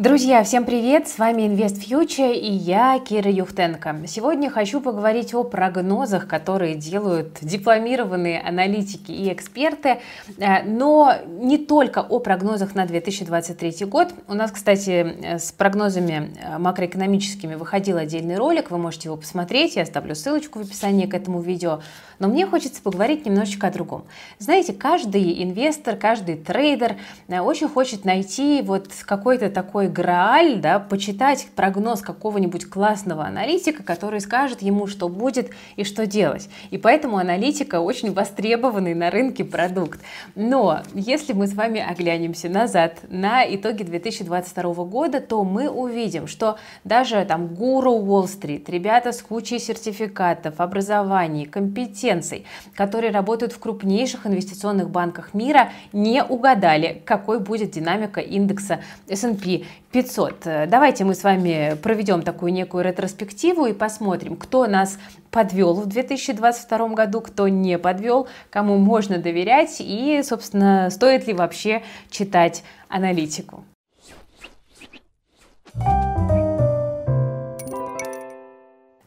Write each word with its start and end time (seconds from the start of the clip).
Друзья, 0.00 0.42
всем 0.44 0.64
привет! 0.64 1.08
С 1.08 1.18
вами 1.18 1.42
Invest 1.42 1.86
Future 1.86 2.34
и 2.34 2.50
я, 2.50 2.98
Кира 3.00 3.30
Юхтенко. 3.30 3.96
Сегодня 4.06 4.48
хочу 4.48 4.80
поговорить 4.80 5.34
о 5.34 5.44
прогнозах, 5.44 6.26
которые 6.26 6.74
делают 6.74 7.36
дипломированные 7.42 8.40
аналитики 8.40 9.12
и 9.12 9.30
эксперты, 9.30 9.98
э, 10.38 10.62
но 10.64 11.16
не 11.26 11.58
только 11.58 11.98
о 11.98 12.18
прогнозах 12.18 12.74
на 12.74 12.86
2023 12.86 13.84
год. 13.84 14.14
У 14.26 14.32
нас, 14.32 14.50
кстати, 14.52 15.36
с 15.38 15.52
прогнозами 15.52 16.32
э, 16.42 16.56
макроэкономическими 16.56 17.54
выходил 17.54 17.98
отдельный 17.98 18.36
ролик, 18.38 18.70
вы 18.70 18.78
можете 18.78 19.08
его 19.08 19.18
посмотреть, 19.18 19.76
я 19.76 19.82
оставлю 19.82 20.14
ссылочку 20.14 20.60
в 20.60 20.62
описании 20.62 21.04
к 21.04 21.12
этому 21.12 21.42
видео. 21.42 21.82
Но 22.18 22.28
мне 22.28 22.46
хочется 22.46 22.80
поговорить 22.80 23.26
немножечко 23.26 23.66
о 23.66 23.70
другом. 23.70 24.04
Знаете, 24.38 24.72
каждый 24.72 25.42
инвестор, 25.42 25.96
каждый 25.96 26.36
трейдер 26.36 26.96
э, 27.28 27.40
очень 27.40 27.68
хочет 27.68 28.06
найти 28.06 28.62
вот 28.62 28.88
какой-то 29.04 29.50
такой 29.50 29.89
грааль, 29.92 30.60
да, 30.60 30.78
почитать 30.78 31.48
прогноз 31.54 32.00
какого-нибудь 32.00 32.66
классного 32.66 33.24
аналитика, 33.24 33.82
который 33.82 34.20
скажет 34.20 34.62
ему, 34.62 34.86
что 34.86 35.08
будет 35.08 35.50
и 35.76 35.84
что 35.84 36.06
делать. 36.06 36.48
И 36.70 36.78
поэтому 36.78 37.18
аналитика 37.18 37.80
очень 37.80 38.12
востребованный 38.12 38.94
на 38.94 39.10
рынке 39.10 39.44
продукт. 39.44 40.00
Но 40.34 40.80
если 40.94 41.32
мы 41.32 41.46
с 41.46 41.54
вами 41.54 41.80
оглянемся 41.80 42.48
назад 42.48 42.98
на 43.08 43.44
итоги 43.44 43.82
2022 43.82 44.84
года, 44.84 45.20
то 45.20 45.44
мы 45.44 45.68
увидим, 45.68 46.26
что 46.26 46.58
даже 46.84 47.24
там 47.24 47.48
гуру 47.48 47.92
Уолл-стрит, 47.92 48.68
ребята 48.68 49.12
с 49.12 49.22
кучей 49.22 49.58
сертификатов, 49.58 50.60
образований, 50.60 51.46
компетенций, 51.46 52.46
которые 52.74 53.12
работают 53.12 53.52
в 53.52 53.58
крупнейших 53.58 54.26
инвестиционных 54.26 54.90
банках 54.90 55.34
мира, 55.34 55.70
не 55.92 56.22
угадали, 56.22 57.02
какой 57.04 57.40
будет 57.40 57.72
динамика 57.72 58.20
индекса 58.20 58.80
S&P 59.08 59.64
500. 59.92 60.46
Э, 60.46 60.66
давайте 60.66 61.04
мы 61.04 61.14
с 61.14 61.24
вами 61.24 61.76
проведем 61.82 62.22
такую 62.22 62.52
некую 62.52 62.84
ретроспективу 62.84 63.66
и 63.66 63.72
посмотрим, 63.72 64.36
кто 64.36 64.66
нас 64.66 64.98
подвел 65.30 65.74
в 65.74 65.86
2022 65.86 66.88
году, 66.88 67.20
кто 67.20 67.48
не 67.48 67.78
подвел, 67.78 68.28
кому 68.50 68.78
можно 68.78 69.18
доверять 69.18 69.76
и, 69.80 70.22
собственно, 70.22 70.90
стоит 70.90 71.26
ли 71.26 71.34
вообще 71.34 71.82
читать 72.10 72.62
аналитику. 72.88 73.64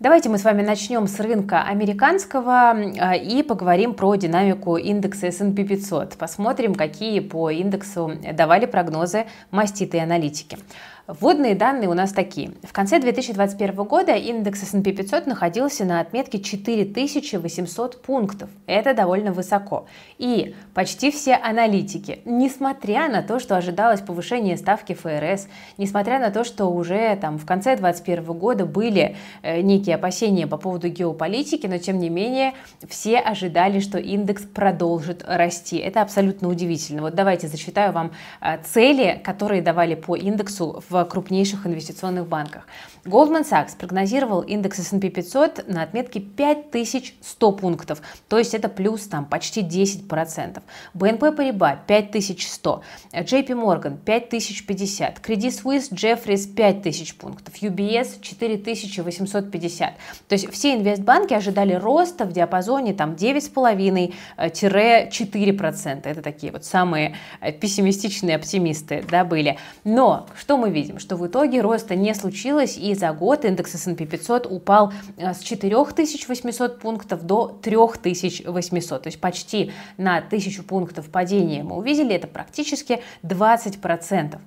Давайте 0.04 0.28
мы 0.28 0.38
с 0.38 0.44
вами 0.44 0.62
начнем 0.62 1.08
с 1.08 1.18
рынка 1.22 1.62
американского 1.64 2.72
а, 2.72 3.16
и 3.16 3.42
поговорим 3.42 3.94
про 3.94 4.16
динамику 4.16 4.76
индекса 4.76 5.28
S&P 5.28 5.64
500. 5.64 6.18
Посмотрим, 6.18 6.76
какие 6.76 7.22
по 7.22 7.50
индексу 7.50 8.12
давали 8.34 8.66
прогнозы 8.66 9.28
маститые 9.50 10.04
аналитики. 10.04 10.58
Вводные 11.06 11.54
данные 11.54 11.90
у 11.90 11.94
нас 11.94 12.14
такие. 12.14 12.54
В 12.64 12.72
конце 12.72 12.98
2021 12.98 13.76
года 13.84 14.14
индекс 14.14 14.64
S&P 14.64 14.94
500 14.94 15.28
находился 15.28 15.84
на 15.84 16.00
отметке 16.00 16.40
4800 16.40 18.02
пунктов. 18.02 18.50
Это 18.68 18.94
довольно 18.94 19.34
высоко. 19.34 19.86
И 20.18 20.56
почти 20.74 21.12
все 21.12 21.34
аналитики, 21.36 22.22
несмотря 22.24 23.10
на 23.10 23.22
то, 23.22 23.40
что 23.40 23.58
ожидалось 23.58 24.00
повышение 24.00 24.56
ставки 24.56 24.94
ФРС, 24.94 25.50
несмотря 25.78 26.20
на 26.20 26.32
то, 26.32 26.46
что 26.46 26.68
уже 26.68 27.18
там 27.18 27.38
в 27.38 27.46
конце 27.46 27.76
2021 27.76 28.24
года 28.40 28.66
были 28.66 29.18
э, 29.42 29.60
некие 29.60 29.96
опасения 29.96 30.48
по 30.48 30.56
поводу 30.56 30.88
геополитики, 30.88 31.68
но 31.68 31.80
тем 31.80 32.00
не 32.00 32.10
менее 32.10 32.54
все 32.88 33.18
ожидали, 33.20 33.82
что 33.82 33.98
индекс 33.98 34.44
продолжит 34.44 35.26
расти. 35.28 35.80
Это 35.80 36.02
абсолютно 36.02 36.48
удивительно. 36.48 37.02
Вот 37.02 37.14
давайте 37.14 37.50
зачитаю 37.50 37.92
вам 37.92 38.14
э, 38.40 38.58
цели, 38.64 39.20
которые 39.22 39.62
давали 39.62 39.96
по 39.96 40.16
индексу 40.16 40.82
в 40.88 40.93
в 40.94 41.04
крупнейших 41.06 41.66
инвестиционных 41.66 42.28
банках. 42.28 42.68
Goldman 43.06 43.44
Sachs 43.44 43.76
прогнозировал 43.78 44.40
индекс 44.42 44.80
S&P 44.80 45.10
500 45.10 45.68
на 45.68 45.84
отметке 45.84 46.22
5100 46.22 47.52
пунктов, 47.52 48.02
то 48.30 48.38
есть 48.38 48.54
это 48.54 48.70
плюс 48.70 49.08
там 49.08 49.26
почти 49.26 49.62
10%. 49.62 50.62
BNP 50.94 51.36
Paribas 51.36 51.80
5100, 51.86 52.82
JP 53.12 53.48
Morgan 53.48 53.98
5050, 53.98 55.20
Credit 55.20 55.64
Suisse 55.64 55.92
Jeffries 55.92 56.48
5000 56.48 57.18
пунктов, 57.18 57.62
UBS 57.62 58.22
4850. 58.22 59.94
То 60.30 60.34
есть 60.34 60.50
все 60.52 60.76
инвестбанки 60.76 61.34
ожидали 61.34 61.74
роста 61.74 62.24
в 62.26 62.32
диапазоне 62.32 62.94
там 62.94 63.16
9,5-4%. 63.16 66.02
Это 66.04 66.22
такие 66.22 66.54
вот 66.54 66.64
самые 66.64 67.18
э, 67.42 67.52
пессимистичные 67.52 68.38
оптимисты 68.38 69.04
да, 69.10 69.26
были. 69.26 69.58
Но 69.84 70.28
что 70.38 70.58
мы 70.58 70.70
видим? 70.70 70.83
Что 70.98 71.16
в 71.16 71.28
итоге 71.28 71.62
роста 71.62 71.96
не 71.96 72.14
случилось 72.14 72.78
и 72.78 72.94
за 72.96 73.12
год 73.14 73.46
индекс 73.46 73.76
S&P 73.76 74.06
500 74.06 74.48
упал 74.50 74.94
э, 75.18 75.34
с 75.34 75.40
4800 75.40 76.80
пунктов 76.80 77.24
до 77.26 77.60
3800, 77.62 79.02
то 79.02 79.08
есть 79.08 79.20
почти 79.20 79.72
на 79.98 80.18
1000 80.18 80.64
пунктов 80.64 81.10
падения 81.10 81.64
мы 81.64 81.78
увидели, 81.78 82.14
это 82.16 82.28
практически 82.28 83.02
20%. 83.24 84.38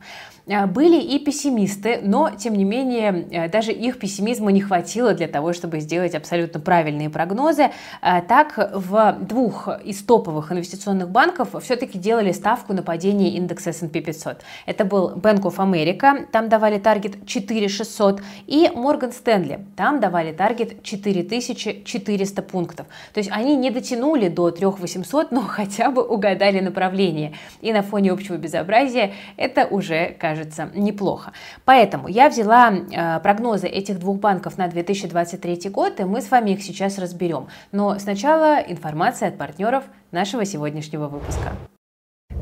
Э, 0.46 0.66
были 0.66 1.00
и 1.00 1.18
пессимисты, 1.18 2.00
но, 2.02 2.30
тем 2.30 2.54
не 2.54 2.64
менее, 2.64 3.26
э, 3.30 3.48
даже 3.48 3.72
их 3.72 3.98
пессимизма 3.98 4.52
не 4.52 4.60
хватило 4.60 5.14
для 5.14 5.28
того, 5.28 5.52
чтобы 5.52 5.80
сделать 5.80 6.14
абсолютно 6.14 6.60
правильные 6.60 7.10
прогнозы. 7.10 7.70
Так, 8.00 8.72
в 8.74 9.18
двух 9.20 9.68
из 9.84 10.02
топовых 10.02 10.52
инвестиционных 10.52 11.10
банков 11.10 11.54
все-таки 11.62 11.98
делали 11.98 12.32
ставку 12.32 12.72
на 12.72 12.82
падение 12.82 13.30
индекса 13.30 13.70
S&P 13.70 14.00
500. 14.00 14.42
Это 14.66 14.84
был 14.84 15.12
Bank 15.16 15.42
of 15.42 15.56
America, 15.56 16.25
там 16.30 16.48
давали 16.48 16.78
таргет 16.78 17.26
4600, 17.26 18.22
и 18.46 18.70
Морган 18.74 19.12
Стэнли. 19.12 19.66
Там 19.76 20.00
давали 20.00 20.32
таргет 20.32 20.82
4400 20.82 22.42
пунктов. 22.42 22.86
То 23.12 23.18
есть 23.18 23.30
они 23.32 23.56
не 23.56 23.70
дотянули 23.70 24.28
до 24.28 24.50
3800, 24.50 25.32
но 25.32 25.40
хотя 25.42 25.90
бы 25.90 26.02
угадали 26.02 26.60
направление. 26.60 27.34
И 27.60 27.72
на 27.72 27.82
фоне 27.82 28.12
общего 28.12 28.36
безобразия 28.36 29.14
это 29.36 29.66
уже 29.66 30.16
кажется 30.18 30.70
неплохо. 30.74 31.32
Поэтому 31.64 32.08
я 32.08 32.28
взяла 32.28 32.72
э, 32.72 33.20
прогнозы 33.20 33.66
этих 33.66 33.98
двух 33.98 34.18
банков 34.18 34.58
на 34.58 34.68
2023 34.68 35.70
год, 35.70 36.00
и 36.00 36.04
мы 36.04 36.20
с 36.20 36.30
вами 36.30 36.50
их 36.50 36.62
сейчас 36.62 36.98
разберем. 36.98 37.48
Но 37.72 37.98
сначала 37.98 38.58
информация 38.58 39.28
от 39.28 39.38
партнеров 39.38 39.84
нашего 40.10 40.44
сегодняшнего 40.44 41.08
выпуска. 41.08 41.52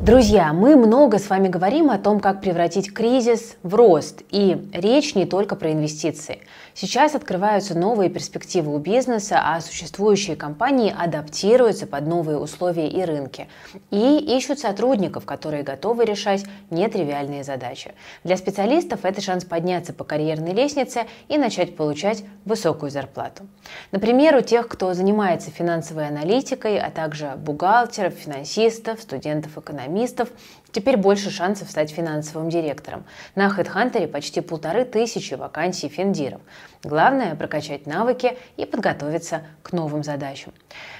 Друзья, 0.04 0.52
мы 0.52 0.76
много 0.76 1.18
с 1.18 1.30
вами 1.30 1.48
говорим 1.48 1.88
о 1.88 1.96
том, 1.96 2.20
как 2.20 2.42
превратить 2.42 2.92
кризис 2.92 3.56
в 3.62 3.74
рост. 3.74 4.20
И 4.30 4.68
речь 4.74 5.14
не 5.14 5.24
только 5.24 5.56
про 5.56 5.72
инвестиции. 5.72 6.40
Сейчас 6.76 7.14
открываются 7.14 7.78
новые 7.78 8.10
перспективы 8.10 8.74
у 8.74 8.78
бизнеса, 8.78 9.40
а 9.44 9.60
существующие 9.60 10.34
компании 10.34 10.92
адаптируются 10.96 11.86
под 11.86 12.08
новые 12.08 12.36
условия 12.36 12.88
и 12.88 13.00
рынки. 13.04 13.46
И 13.92 14.18
ищут 14.36 14.58
сотрудников, 14.58 15.24
которые 15.24 15.62
готовы 15.62 16.04
решать 16.04 16.44
нетривиальные 16.70 17.44
задачи. 17.44 17.94
Для 18.24 18.36
специалистов 18.36 19.04
это 19.04 19.20
шанс 19.20 19.44
подняться 19.44 19.92
по 19.92 20.02
карьерной 20.02 20.52
лестнице 20.52 21.06
и 21.28 21.38
начать 21.38 21.76
получать 21.76 22.24
высокую 22.44 22.90
зарплату. 22.90 23.46
Например, 23.92 24.36
у 24.36 24.40
тех, 24.40 24.66
кто 24.66 24.94
занимается 24.94 25.52
финансовой 25.52 26.08
аналитикой, 26.08 26.80
а 26.80 26.90
также 26.90 27.34
бухгалтеров, 27.36 28.14
финансистов, 28.14 29.00
студентов-экономистов, 29.00 30.28
Теперь 30.74 30.96
больше 30.96 31.30
шансов 31.30 31.70
стать 31.70 31.92
финансовым 31.92 32.50
директором. 32.50 33.04
На 33.36 33.46
HeadHunter 33.46 34.08
почти 34.08 34.40
полторы 34.40 34.84
тысячи 34.84 35.34
вакансий 35.34 35.88
финдиров. 35.88 36.40
Главное– 36.82 37.34
прокачать 37.36 37.86
навыки 37.86 38.36
и 38.56 38.66
подготовиться 38.66 39.42
к 39.62 39.72
новым 39.72 40.02
задачам. 40.02 40.52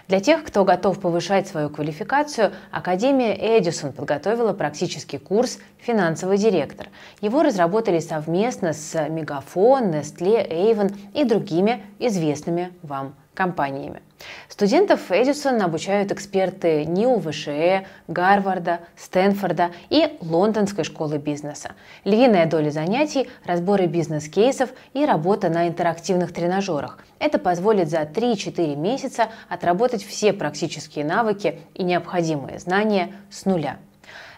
Для 0.07 0.21
тех, 0.21 0.45
кто 0.45 0.65
готов 0.65 1.01
повышать 1.01 1.49
свою 1.49 1.71
квалификацию, 1.71 2.53
Академия 2.71 3.35
Эдисон 3.35 3.93
подготовила 3.93 4.53
практический 4.53 5.19
курс 5.19 5.59
«Финансовый 5.79 6.39
директор». 6.39 6.87
Его 7.21 7.43
разработали 7.43 7.99
совместно 7.99 8.75
с 8.75 9.09
Мегафон, 9.09 9.91
Nestle, 9.91 10.49
Avon 10.49 10.97
и 11.15 11.25
другими 11.25 11.82
известными 11.99 12.73
вам 12.82 13.17
компаниями. 13.34 14.00
Студентов 14.48 15.10
Эдисон 15.10 15.60
обучают 15.60 16.12
эксперты 16.12 16.84
НИУ, 16.84 17.20
ВШЭ, 17.20 17.86
Гарварда, 18.08 18.81
Стэнфорда 18.96 19.70
и 19.90 20.16
Лондонской 20.20 20.84
школы 20.84 21.19
бизнеса. 21.19 21.72
Львиная 22.04 22.46
доля 22.46 22.70
занятий– 22.70 23.28
разборы 23.44 23.86
бизнес-кейсов 23.86 24.70
и 24.94 25.04
работа 25.04 25.48
на 25.48 25.69
интерактивных 25.69 26.32
тренажерах. 26.32 26.98
Это 27.19 27.38
позволит 27.38 27.90
за 27.90 28.02
3-4 28.02 28.76
месяца 28.76 29.28
отработать 29.48 30.04
все 30.04 30.32
практические 30.32 31.04
навыки 31.04 31.60
и 31.75 31.82
необходимые 31.82 32.58
знания 32.58 33.12
с 33.31 33.44
нуля. 33.44 33.78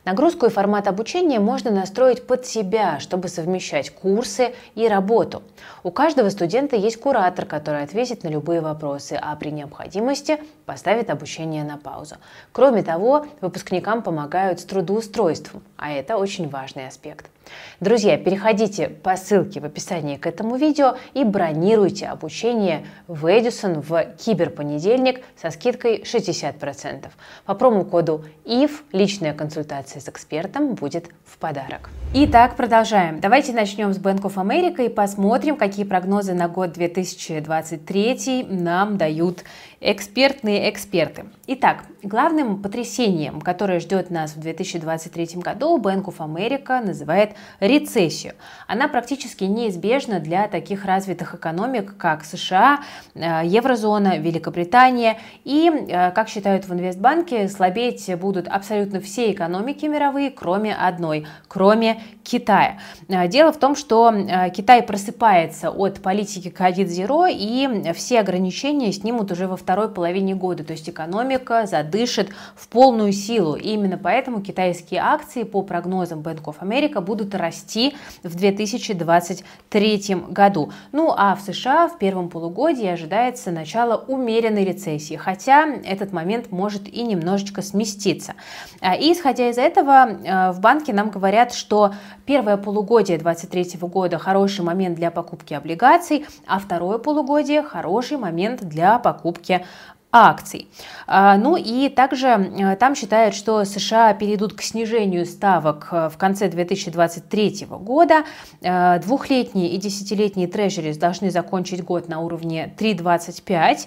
Нагрузку 0.06 0.46
и 0.46 0.50
формат 0.50 0.86
обучения 0.86 1.40
можно 1.40 1.72
настроить 1.72 2.28
под 2.28 2.46
себя, 2.46 3.00
чтобы 3.00 3.26
совмещать 3.26 3.90
курсы 3.90 4.54
и 4.76 4.86
работу. 4.86 5.42
У 5.82 5.90
каждого 5.90 6.28
студента 6.28 6.76
есть 6.76 7.00
куратор, 7.00 7.44
который 7.44 7.82
ответит 7.82 8.22
на 8.22 8.28
любые 8.28 8.60
вопросы, 8.60 9.18
а 9.20 9.34
при 9.34 9.50
необходимости 9.50 10.38
поставит 10.64 11.10
обучение 11.10 11.64
на 11.64 11.76
паузу. 11.76 12.18
Кроме 12.52 12.84
того, 12.84 13.26
выпускникам 13.40 14.00
помогают 14.00 14.60
с 14.60 14.64
трудоустройством, 14.64 15.64
а 15.76 15.90
это 15.90 16.18
очень 16.18 16.48
важный 16.48 16.86
аспект. 16.86 17.26
Друзья, 17.80 18.16
переходите 18.16 18.88
по 18.88 19.16
ссылке 19.16 19.60
в 19.60 19.64
описании 19.64 20.16
к 20.16 20.26
этому 20.26 20.56
видео 20.56 20.96
и 21.12 21.24
бронируйте 21.24 22.06
обучение 22.06 22.86
в 23.06 23.26
Эдисон 23.26 23.80
в 23.80 24.04
киберпонедельник 24.18 25.22
со 25.40 25.50
скидкой 25.50 26.02
60%. 26.02 27.08
По 27.44 27.54
промокоду 27.54 28.24
IF 28.44 28.70
личная 28.92 29.34
консультация 29.34 30.00
с 30.00 30.08
экспертом 30.08 30.74
будет 30.74 31.08
в 31.24 31.38
подарок. 31.38 31.90
Итак, 32.14 32.56
продолжаем. 32.56 33.20
Давайте 33.20 33.52
начнем 33.52 33.92
с 33.92 33.98
Bank 33.98 34.22
of 34.22 34.34
America 34.36 34.86
и 34.86 34.88
посмотрим, 34.88 35.56
какие 35.56 35.84
прогнозы 35.84 36.32
на 36.32 36.48
год 36.48 36.72
2023 36.72 38.46
нам 38.48 38.96
дают 38.96 39.44
экспертные 39.80 40.70
эксперты. 40.70 41.26
Итак, 41.46 41.84
главным 42.02 42.62
потрясением, 42.62 43.40
которое 43.40 43.80
ждет 43.80 44.10
нас 44.10 44.34
в 44.34 44.40
2023 44.40 45.40
году, 45.42 45.78
Bank 45.78 46.04
of 46.04 46.16
America 46.18 46.84
называет 46.84 47.35
рецессию. 47.60 48.34
Она 48.66 48.88
практически 48.88 49.44
неизбежна 49.44 50.20
для 50.20 50.48
таких 50.48 50.84
развитых 50.84 51.34
экономик, 51.34 51.96
как 51.96 52.24
США, 52.24 52.80
э, 53.14 53.42
еврозона, 53.44 54.18
Великобритания. 54.18 55.18
И, 55.44 55.70
э, 55.70 56.10
как 56.10 56.28
считают 56.28 56.66
в 56.66 56.72
Инвестбанке, 56.72 57.48
слабеть 57.48 58.10
будут 58.16 58.48
абсолютно 58.48 59.00
все 59.00 59.30
экономики 59.32 59.86
мировые, 59.86 60.30
кроме 60.30 60.74
одной, 60.74 61.26
кроме 61.48 62.02
Китая. 62.24 62.78
Э, 63.08 63.28
дело 63.28 63.52
в 63.52 63.58
том, 63.58 63.76
что 63.76 64.12
Китай 64.54 64.82
просыпается 64.82 65.70
от 65.70 66.00
политики 66.00 66.48
COVID-0, 66.48 67.30
и 67.32 67.92
все 67.94 68.20
ограничения 68.20 68.92
снимут 68.92 69.30
уже 69.30 69.46
во 69.46 69.56
второй 69.56 69.88
половине 69.88 70.34
года, 70.34 70.64
то 70.64 70.72
есть 70.72 70.88
экономика 70.88 71.66
задышит 71.66 72.30
в 72.54 72.68
полную 72.68 73.12
силу. 73.12 73.54
И 73.54 73.68
именно 73.70 73.98
поэтому 73.98 74.42
китайские 74.42 75.00
акции 75.00 75.42
по 75.44 75.62
прогнозам 75.62 76.20
Bank 76.20 76.44
of 76.44 76.56
America 76.60 77.00
будут 77.00 77.25
расти 77.34 77.96
в 78.22 78.34
2023 78.34 80.16
году. 80.28 80.72
Ну 80.92 81.12
а 81.16 81.34
в 81.34 81.40
США 81.40 81.88
в 81.88 81.98
первом 81.98 82.28
полугодии 82.28 82.86
ожидается 82.86 83.50
начало 83.50 83.96
умеренной 83.96 84.64
рецессии, 84.64 85.16
хотя 85.16 85.66
этот 85.84 86.12
момент 86.12 86.50
может 86.50 86.88
и 86.88 87.02
немножечко 87.02 87.62
сместиться. 87.62 88.34
А, 88.80 88.94
и 88.94 89.12
исходя 89.12 89.48
из 89.48 89.58
этого, 89.58 90.08
э, 90.08 90.52
в 90.52 90.60
банке 90.60 90.92
нам 90.92 91.10
говорят, 91.10 91.52
что 91.52 91.94
первое 92.24 92.56
полугодие 92.56 93.18
2023 93.18 93.88
года 93.88 94.18
хороший 94.18 94.64
момент 94.64 94.96
для 94.96 95.10
покупки 95.10 95.54
облигаций, 95.54 96.26
а 96.46 96.58
второе 96.58 96.98
полугодие 96.98 97.62
хороший 97.62 98.18
момент 98.18 98.62
для 98.62 98.98
покупки 98.98 99.64
акций. 100.16 100.68
А, 101.06 101.36
ну 101.36 101.56
и 101.56 101.88
также 101.88 102.26
э, 102.26 102.76
там 102.76 102.94
считают, 102.94 103.34
что 103.34 103.64
США 103.64 104.12
перейдут 104.14 104.54
к 104.54 104.62
снижению 104.62 105.24
ставок 105.24 105.88
э, 105.92 106.08
в 106.08 106.16
конце 106.16 106.48
2023 106.48 107.66
года. 107.70 108.24
Э, 108.60 108.98
двухлетние 108.98 109.70
и 109.70 109.76
десятилетние 109.76 110.48
трежерис 110.48 110.96
должны 110.96 111.30
закончить 111.30 111.84
год 111.84 112.08
на 112.08 112.20
уровне 112.20 112.74
3,25 112.78 113.86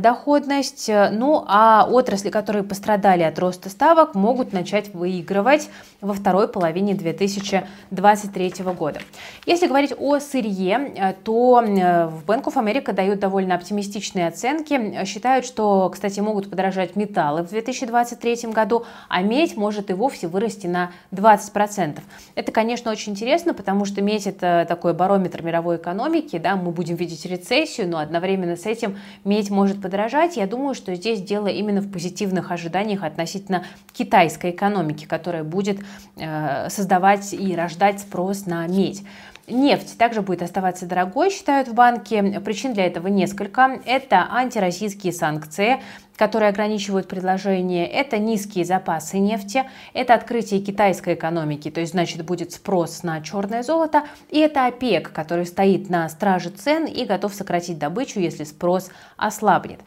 доходность. 0.00 0.90
Ну 1.12 1.44
а 1.46 1.86
отрасли, 1.88 2.28
которые 2.30 2.64
пострадали 2.64 3.22
от 3.22 3.38
роста 3.38 3.70
ставок, 3.70 4.16
могут 4.16 4.52
начать 4.52 4.92
выигрывать 4.92 5.70
во 6.00 6.12
второй 6.12 6.48
половине 6.48 6.94
2023 6.94 8.52
года. 8.76 9.00
Если 9.46 9.68
говорить 9.68 9.92
о 9.96 10.18
сырье, 10.18 11.14
то 11.22 11.62
в 11.62 12.24
Bank 12.26 12.46
of 12.46 12.54
America 12.54 12.92
дают 12.92 13.20
довольно 13.20 13.54
оптимистичные 13.54 14.26
оценки. 14.26 15.04
Считают, 15.04 15.46
что, 15.50 15.90
кстати, 15.92 16.20
могут 16.20 16.48
подорожать 16.48 16.94
металлы 16.96 17.42
в 17.42 17.48
2023 17.50 18.50
году, 18.52 18.84
а 19.08 19.22
медь 19.22 19.56
может 19.56 19.90
и 19.90 19.92
вовсе 19.92 20.28
вырасти 20.28 20.66
на 20.68 20.92
20%. 21.12 22.00
Это, 22.36 22.52
конечно, 22.52 22.90
очень 22.90 23.12
интересно, 23.12 23.52
потому 23.52 23.84
что 23.84 24.00
медь 24.00 24.26
это 24.26 24.64
такой 24.68 24.94
барометр 24.94 25.42
мировой 25.42 25.76
экономики, 25.76 26.38
да, 26.38 26.54
мы 26.54 26.70
будем 26.70 26.94
видеть 26.94 27.26
рецессию, 27.26 27.88
но 27.88 27.98
одновременно 27.98 28.56
с 28.56 28.66
этим 28.66 28.96
медь 29.24 29.50
может 29.50 29.82
подорожать. 29.82 30.36
Я 30.36 30.46
думаю, 30.46 30.74
что 30.74 30.94
здесь 30.94 31.20
дело 31.20 31.48
именно 31.48 31.80
в 31.80 31.90
позитивных 31.90 32.52
ожиданиях 32.52 33.02
относительно 33.02 33.64
китайской 33.92 34.52
экономики, 34.52 35.04
которая 35.06 35.42
будет 35.42 35.80
э, 36.16 36.68
создавать 36.70 37.32
и 37.32 37.56
рождать 37.56 38.00
спрос 38.00 38.46
на 38.46 38.66
медь. 38.68 39.02
Нефть 39.50 39.98
также 39.98 40.22
будет 40.22 40.42
оставаться 40.42 40.86
дорогой, 40.86 41.30
считают 41.30 41.68
в 41.68 41.74
банке. 41.74 42.40
Причин 42.40 42.72
для 42.72 42.86
этого 42.86 43.08
несколько. 43.08 43.80
Это 43.84 44.28
антироссийские 44.30 45.12
санкции, 45.12 45.80
которые 46.20 46.50
ограничивают 46.50 47.08
предложение, 47.08 47.86
это 47.88 48.18
низкие 48.18 48.66
запасы 48.66 49.18
нефти, 49.18 49.64
это 49.94 50.12
открытие 50.12 50.60
китайской 50.60 51.14
экономики, 51.14 51.70
то 51.70 51.80
есть, 51.80 51.92
значит, 51.92 52.26
будет 52.26 52.52
спрос 52.52 53.02
на 53.02 53.22
черное 53.22 53.62
золото, 53.62 54.02
и 54.28 54.38
это 54.38 54.66
ОПЕК, 54.66 55.14
который 55.14 55.46
стоит 55.46 55.88
на 55.88 56.06
страже 56.10 56.50
цен 56.50 56.84
и 56.84 57.06
готов 57.06 57.32
сократить 57.32 57.78
добычу, 57.78 58.20
если 58.20 58.44
спрос 58.44 58.90
ослабнет. 59.16 59.80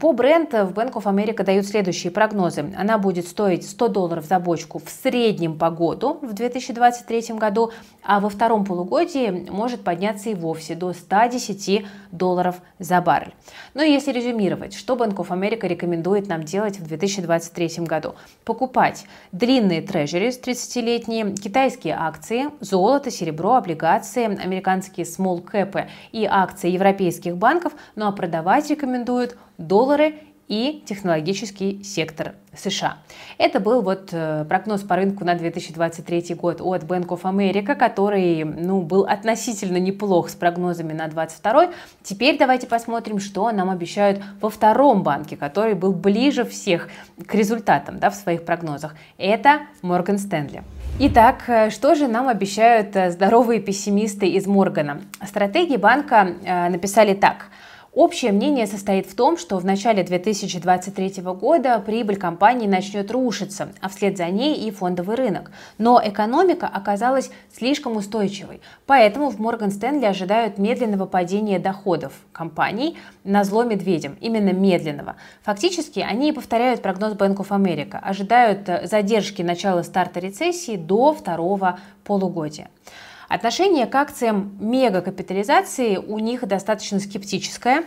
По 0.00 0.12
бренд 0.12 0.52
в 0.52 0.72
Bank 0.72 0.94
of 0.94 1.04
America 1.04 1.44
дают 1.44 1.64
следующие 1.66 2.10
прогнозы. 2.10 2.74
Она 2.76 2.98
будет 2.98 3.28
стоить 3.28 3.64
100 3.64 3.86
долларов 3.86 4.24
за 4.24 4.40
бочку 4.40 4.80
в 4.84 4.90
среднем 4.90 5.56
по 5.56 5.70
году 5.70 6.18
в 6.20 6.32
2023 6.32 7.36
году, 7.36 7.70
а 8.02 8.18
во 8.18 8.28
втором 8.28 8.64
полугодии 8.64 9.48
может 9.48 9.84
подняться 9.84 10.30
и 10.30 10.34
вовсе 10.34 10.74
до 10.74 10.92
110 10.92 11.86
долларов 12.10 12.56
за 12.80 13.00
баррель. 13.00 13.34
Ну 13.76 13.82
и 13.82 13.92
если 13.92 14.10
резюмировать, 14.10 14.72
что 14.72 14.94
Bank 14.94 15.16
of 15.16 15.28
America 15.28 15.68
рекомендует 15.68 16.28
нам 16.28 16.44
делать 16.44 16.78
в 16.78 16.86
2023 16.86 17.84
году. 17.84 18.14
Покупать 18.46 19.04
длинные 19.32 19.82
трежери 19.82 20.28
30-летние, 20.28 21.34
китайские 21.34 21.94
акции, 21.94 22.46
золото, 22.60 23.10
серебро, 23.10 23.56
облигации, 23.56 24.24
американские 24.24 25.04
small 25.04 25.44
cap 25.44 25.88
и 26.10 26.24
акции 26.24 26.70
европейских 26.70 27.36
банков, 27.36 27.74
ну 27.96 28.06
а 28.06 28.12
продавать 28.12 28.70
рекомендуют 28.70 29.36
доллары 29.58 30.14
и 30.48 30.82
технологический 30.86 31.82
сектор 31.82 32.34
США. 32.54 32.98
Это 33.36 33.58
был 33.58 33.82
вот 33.82 34.10
э, 34.12 34.44
прогноз 34.48 34.82
по 34.82 34.96
рынку 34.96 35.24
на 35.24 35.34
2023 35.34 36.34
год 36.34 36.60
от 36.60 36.84
Bank 36.84 37.08
of 37.08 37.22
America, 37.22 37.74
который 37.74 38.44
ну, 38.44 38.82
был 38.82 39.04
относительно 39.04 39.78
неплох 39.78 40.28
с 40.30 40.34
прогнозами 40.34 40.92
на 40.92 41.08
2022. 41.08 41.70
Теперь 42.02 42.38
давайте 42.38 42.66
посмотрим, 42.66 43.18
что 43.18 43.50
нам 43.50 43.70
обещают 43.70 44.22
во 44.40 44.48
втором 44.48 45.02
банке, 45.02 45.36
который 45.36 45.74
был 45.74 45.92
ближе 45.92 46.44
всех 46.44 46.88
к 47.26 47.34
результатам 47.34 47.98
да, 47.98 48.10
в 48.10 48.14
своих 48.14 48.44
прогнозах. 48.44 48.94
Это 49.18 49.62
Morgan 49.82 50.16
Stanley. 50.16 50.62
Итак, 51.00 51.44
э, 51.48 51.70
что 51.70 51.96
же 51.96 52.06
нам 52.06 52.28
обещают 52.28 52.94
э, 52.94 53.10
здоровые 53.10 53.60
пессимисты 53.60 54.28
из 54.28 54.46
Моргана? 54.46 55.02
Стратегии 55.26 55.76
банка 55.76 56.34
написали 56.70 57.14
так– 57.14 57.46
Общее 57.96 58.30
мнение 58.30 58.66
состоит 58.66 59.06
в 59.06 59.16
том, 59.16 59.38
что 59.38 59.56
в 59.56 59.64
начале 59.64 60.02
2023 60.02 61.22
года 61.32 61.78
прибыль 61.78 62.18
компании 62.18 62.66
начнет 62.66 63.10
рушиться, 63.10 63.70
а 63.80 63.88
вслед 63.88 64.18
за 64.18 64.26
ней 64.26 64.54
и 64.54 64.70
фондовый 64.70 65.16
рынок. 65.16 65.50
Но 65.78 65.98
экономика 66.04 66.66
оказалась 66.66 67.30
слишком 67.56 67.96
устойчивой, 67.96 68.60
поэтому 68.84 69.30
в 69.30 69.40
Morgan 69.40 69.70
Stanley 69.70 70.04
ожидают 70.04 70.58
медленного 70.58 71.06
падения 71.06 71.58
доходов 71.58 72.12
компаний 72.32 72.98
на 73.24 73.44
зло 73.44 73.64
медведям, 73.64 74.18
именно 74.20 74.52
медленного. 74.52 75.16
Фактически 75.42 76.00
они 76.00 76.34
повторяют 76.34 76.82
прогноз 76.82 77.14
Bank 77.14 77.36
of 77.36 77.48
America, 77.48 77.98
ожидают 77.98 78.68
задержки 78.90 79.40
начала 79.40 79.82
старта 79.82 80.20
рецессии 80.20 80.76
до 80.76 81.14
второго 81.14 81.78
полугодия. 82.04 82.68
Отношение 83.28 83.86
к 83.86 83.94
акциям 83.94 84.56
мегакапитализации 84.60 85.96
у 85.96 86.18
них 86.18 86.46
достаточно 86.46 87.00
скептическое. 87.00 87.84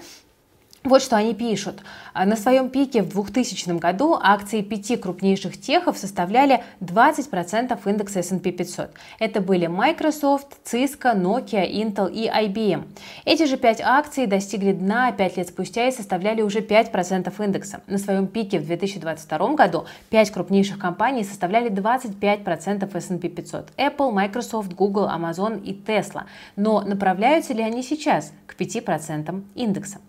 Вот 0.86 1.02
что 1.02 1.18
они 1.18 1.34
пишут. 1.34 1.82
А, 2.14 2.26
на 2.26 2.38
своем 2.38 2.70
пике 2.70 3.02
в 3.02 3.10
2000 3.10 3.78
году 3.80 4.18
акции 4.22 4.62
пяти 4.62 4.96
крупнейших 4.96 5.60
техов 5.60 5.98
составляли 5.98 6.64
20% 6.80 7.78
индекса 7.86 8.20
S&P 8.20 8.52
500. 8.52 8.92
Это 9.20 9.42
были 9.42 9.68
Microsoft, 9.68 10.48
Cisco, 10.64 11.14
Nokia, 11.14 11.70
Intel 11.70 12.10
и 12.10 12.30
IBM. 12.30 12.88
Эти 13.26 13.46
же 13.46 13.58
пять 13.58 13.82
акций 13.82 14.26
достигли 14.26 14.72
дна 14.72 15.12
5 15.12 15.38
лет 15.38 15.50
спустя 15.50 15.90
и 15.90 15.92
составляли 15.92 16.42
уже 16.42 16.60
5% 16.60 17.44
индекса. 17.44 17.82
На 17.88 17.98
своем 17.98 18.28
пике 18.28 18.60
в 18.60 18.66
2022 18.66 19.56
году 19.56 19.86
пять 20.10 20.32
крупнейших 20.32 20.80
компаний 20.80 21.26
составляли 21.26 21.70
25% 21.70 22.98
S&P 22.98 23.28
500. 23.28 23.74
Apple, 23.76 24.12
Microsoft, 24.14 24.72
Google, 24.72 25.10
Amazon 25.10 25.62
и 25.62 25.74
Tesla. 25.74 26.24
Но 26.56 26.80
направляются 26.82 27.54
ли 27.54 27.64
они 27.64 27.84
сейчас 27.84 28.32
к 28.48 28.56
5% 28.56 29.44
индекса? 29.56 30.00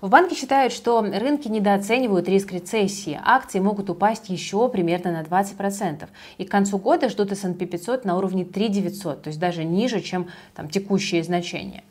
В 0.00 0.08
банке 0.08 0.34
считают, 0.34 0.72
что 0.72 1.00
рынки 1.00 1.48
недооценивают 1.48 2.28
риск 2.28 2.52
рецессии. 2.52 3.18
Акции 3.24 3.60
могут 3.60 3.90
упасть 3.90 4.28
еще 4.28 4.68
примерно 4.68 5.12
на 5.12 5.22
20%. 5.22 6.08
И 6.38 6.44
к 6.44 6.50
концу 6.50 6.78
года 6.78 7.08
ждут 7.08 7.32
S&P 7.32 7.66
500 7.66 8.04
на 8.04 8.16
уровне 8.18 8.44
3900, 8.44 9.22
то 9.22 9.28
есть 9.28 9.40
даже 9.40 9.64
ниже, 9.64 10.00
чем 10.00 10.28
там, 10.54 10.68
текущие 10.68 11.22
значения. 11.22 11.84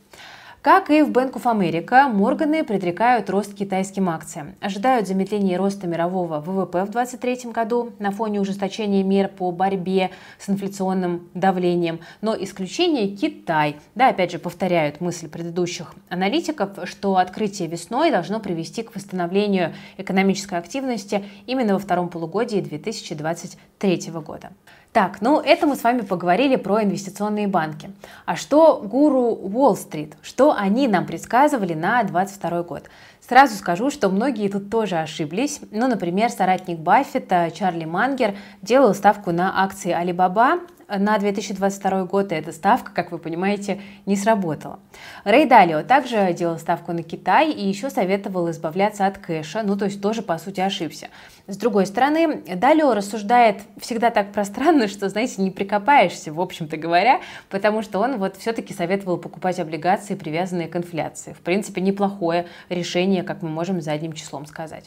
Как 0.63 0.89
и 0.89 1.01
в 1.01 1.12
Bank 1.12 1.34
of 1.34 1.43
America, 1.43 2.08
Морганы 2.08 2.63
предрекают 2.63 3.29
рост 3.29 3.53
китайским 3.53 4.08
акциям. 4.08 4.55
Ожидают 4.62 5.10
замедления 5.10 5.58
роста 5.58 5.88
мирового 5.88 6.39
ВВП 6.39 6.86
в 6.86 6.91
2023 6.91 7.51
году 7.51 7.91
на 8.00 8.12
фоне 8.12 8.39
ужесточения 8.39 9.03
мер 9.03 9.27
по 9.27 9.51
борьбе 9.51 10.12
с 10.39 10.50
инфляционным 10.50 11.27
давлением. 11.34 12.00
Но 12.22 12.34
исключение 12.41 13.10
Китай. 13.10 13.75
Да, 13.93 14.08
опять 14.08 14.32
же, 14.32 14.39
повторяют 14.39 15.01
мысль 15.01 15.27
предыдущих 15.27 15.93
аналитиков, 16.08 16.70
что 16.86 17.17
открытие 17.17 17.67
весной 17.67 18.10
должно 18.10 18.39
привести 18.39 18.84
к 18.84 18.96
восстановлению 18.96 19.74
экономической 19.98 20.58
активности 20.58 21.25
именно 21.46 21.74
во 21.74 21.79
втором 21.79 22.08
полугодии 22.08 22.62
2023 22.62 24.12
года. 24.25 24.51
Так, 24.94 25.22
ну 25.22 25.40
это 25.40 25.66
мы 25.66 25.76
с 25.76 25.84
вами 25.84 26.02
поговорили 26.02 26.56
про 26.56 26.84
инвестиционные 26.84 27.48
банки. 27.48 27.90
А 28.28 28.36
что 28.36 28.80
гуру 28.80 29.32
Уолл-стрит? 29.32 30.14
Что 30.22 30.54
они 30.56 30.88
нам 30.88 31.08
предсказывали 31.08 31.74
на 31.74 32.04
2022 32.04 32.62
год? 32.62 32.84
Сразу 33.28 33.56
скажу, 33.56 33.90
что 33.90 34.10
многие 34.10 34.50
тут 34.50 34.70
тоже 34.70 34.98
ошиблись. 34.98 35.62
Ну, 35.72 35.88
например, 35.88 36.30
соратник 36.30 36.78
Баффета 36.78 37.50
Чарли 37.50 37.86
Мангер 37.86 38.36
делал 38.62 38.94
ставку 38.94 39.32
на 39.32 39.64
акции 39.64 40.00
Alibaba 40.00 40.60
на 41.00 41.18
2022 41.18 42.06
год, 42.06 42.32
эта 42.32 42.52
ставка, 42.52 42.92
как 42.94 43.12
вы 43.12 43.18
понимаете, 43.18 43.82
не 44.06 44.16
сработала. 44.16 44.80
Рэй 45.24 45.46
Далио 45.46 45.84
также 45.84 46.34
делал 46.34 46.58
ставку 46.58 46.94
на 46.94 47.04
Китай 47.04 47.52
и 47.52 47.68
еще 47.68 47.90
советовал 47.90 48.50
избавляться 48.52 49.06
от 49.06 49.18
кэша, 49.18 49.64
ну 49.64 49.78
то 49.78 49.86
есть 49.86 50.02
тоже 50.02 50.22
по 50.22 50.38
сути 50.38 50.62
ошибся. 50.62 51.10
С 51.48 51.58
другой 51.58 51.86
стороны, 51.86 52.44
Далио 52.56 52.94
рассуждает 52.94 53.62
всегда 53.80 54.10
так 54.10 54.32
пространно, 54.32 54.88
что, 54.90 55.10
знаете, 55.10 55.42
не 55.42 55.52
прикопаешься, 55.52 56.32
в 56.32 56.40
общем-то 56.40 56.78
говоря, 56.78 57.22
потому 57.50 57.82
что 57.82 58.00
он 58.00 58.18
вот 58.18 58.38
все-таки 58.38 58.74
советовал 58.74 59.18
покупать 59.18 59.60
облигации, 59.60 60.16
привязанные 60.16 60.68
к 60.68 60.76
инфляции. 60.76 61.34
В 61.34 61.42
принципе, 61.42 61.82
неплохое 61.82 62.48
решение, 62.70 63.24
как 63.24 63.42
мы 63.42 63.50
можем 63.50 63.82
задним 63.82 64.14
числом 64.14 64.46
сказать. 64.46 64.86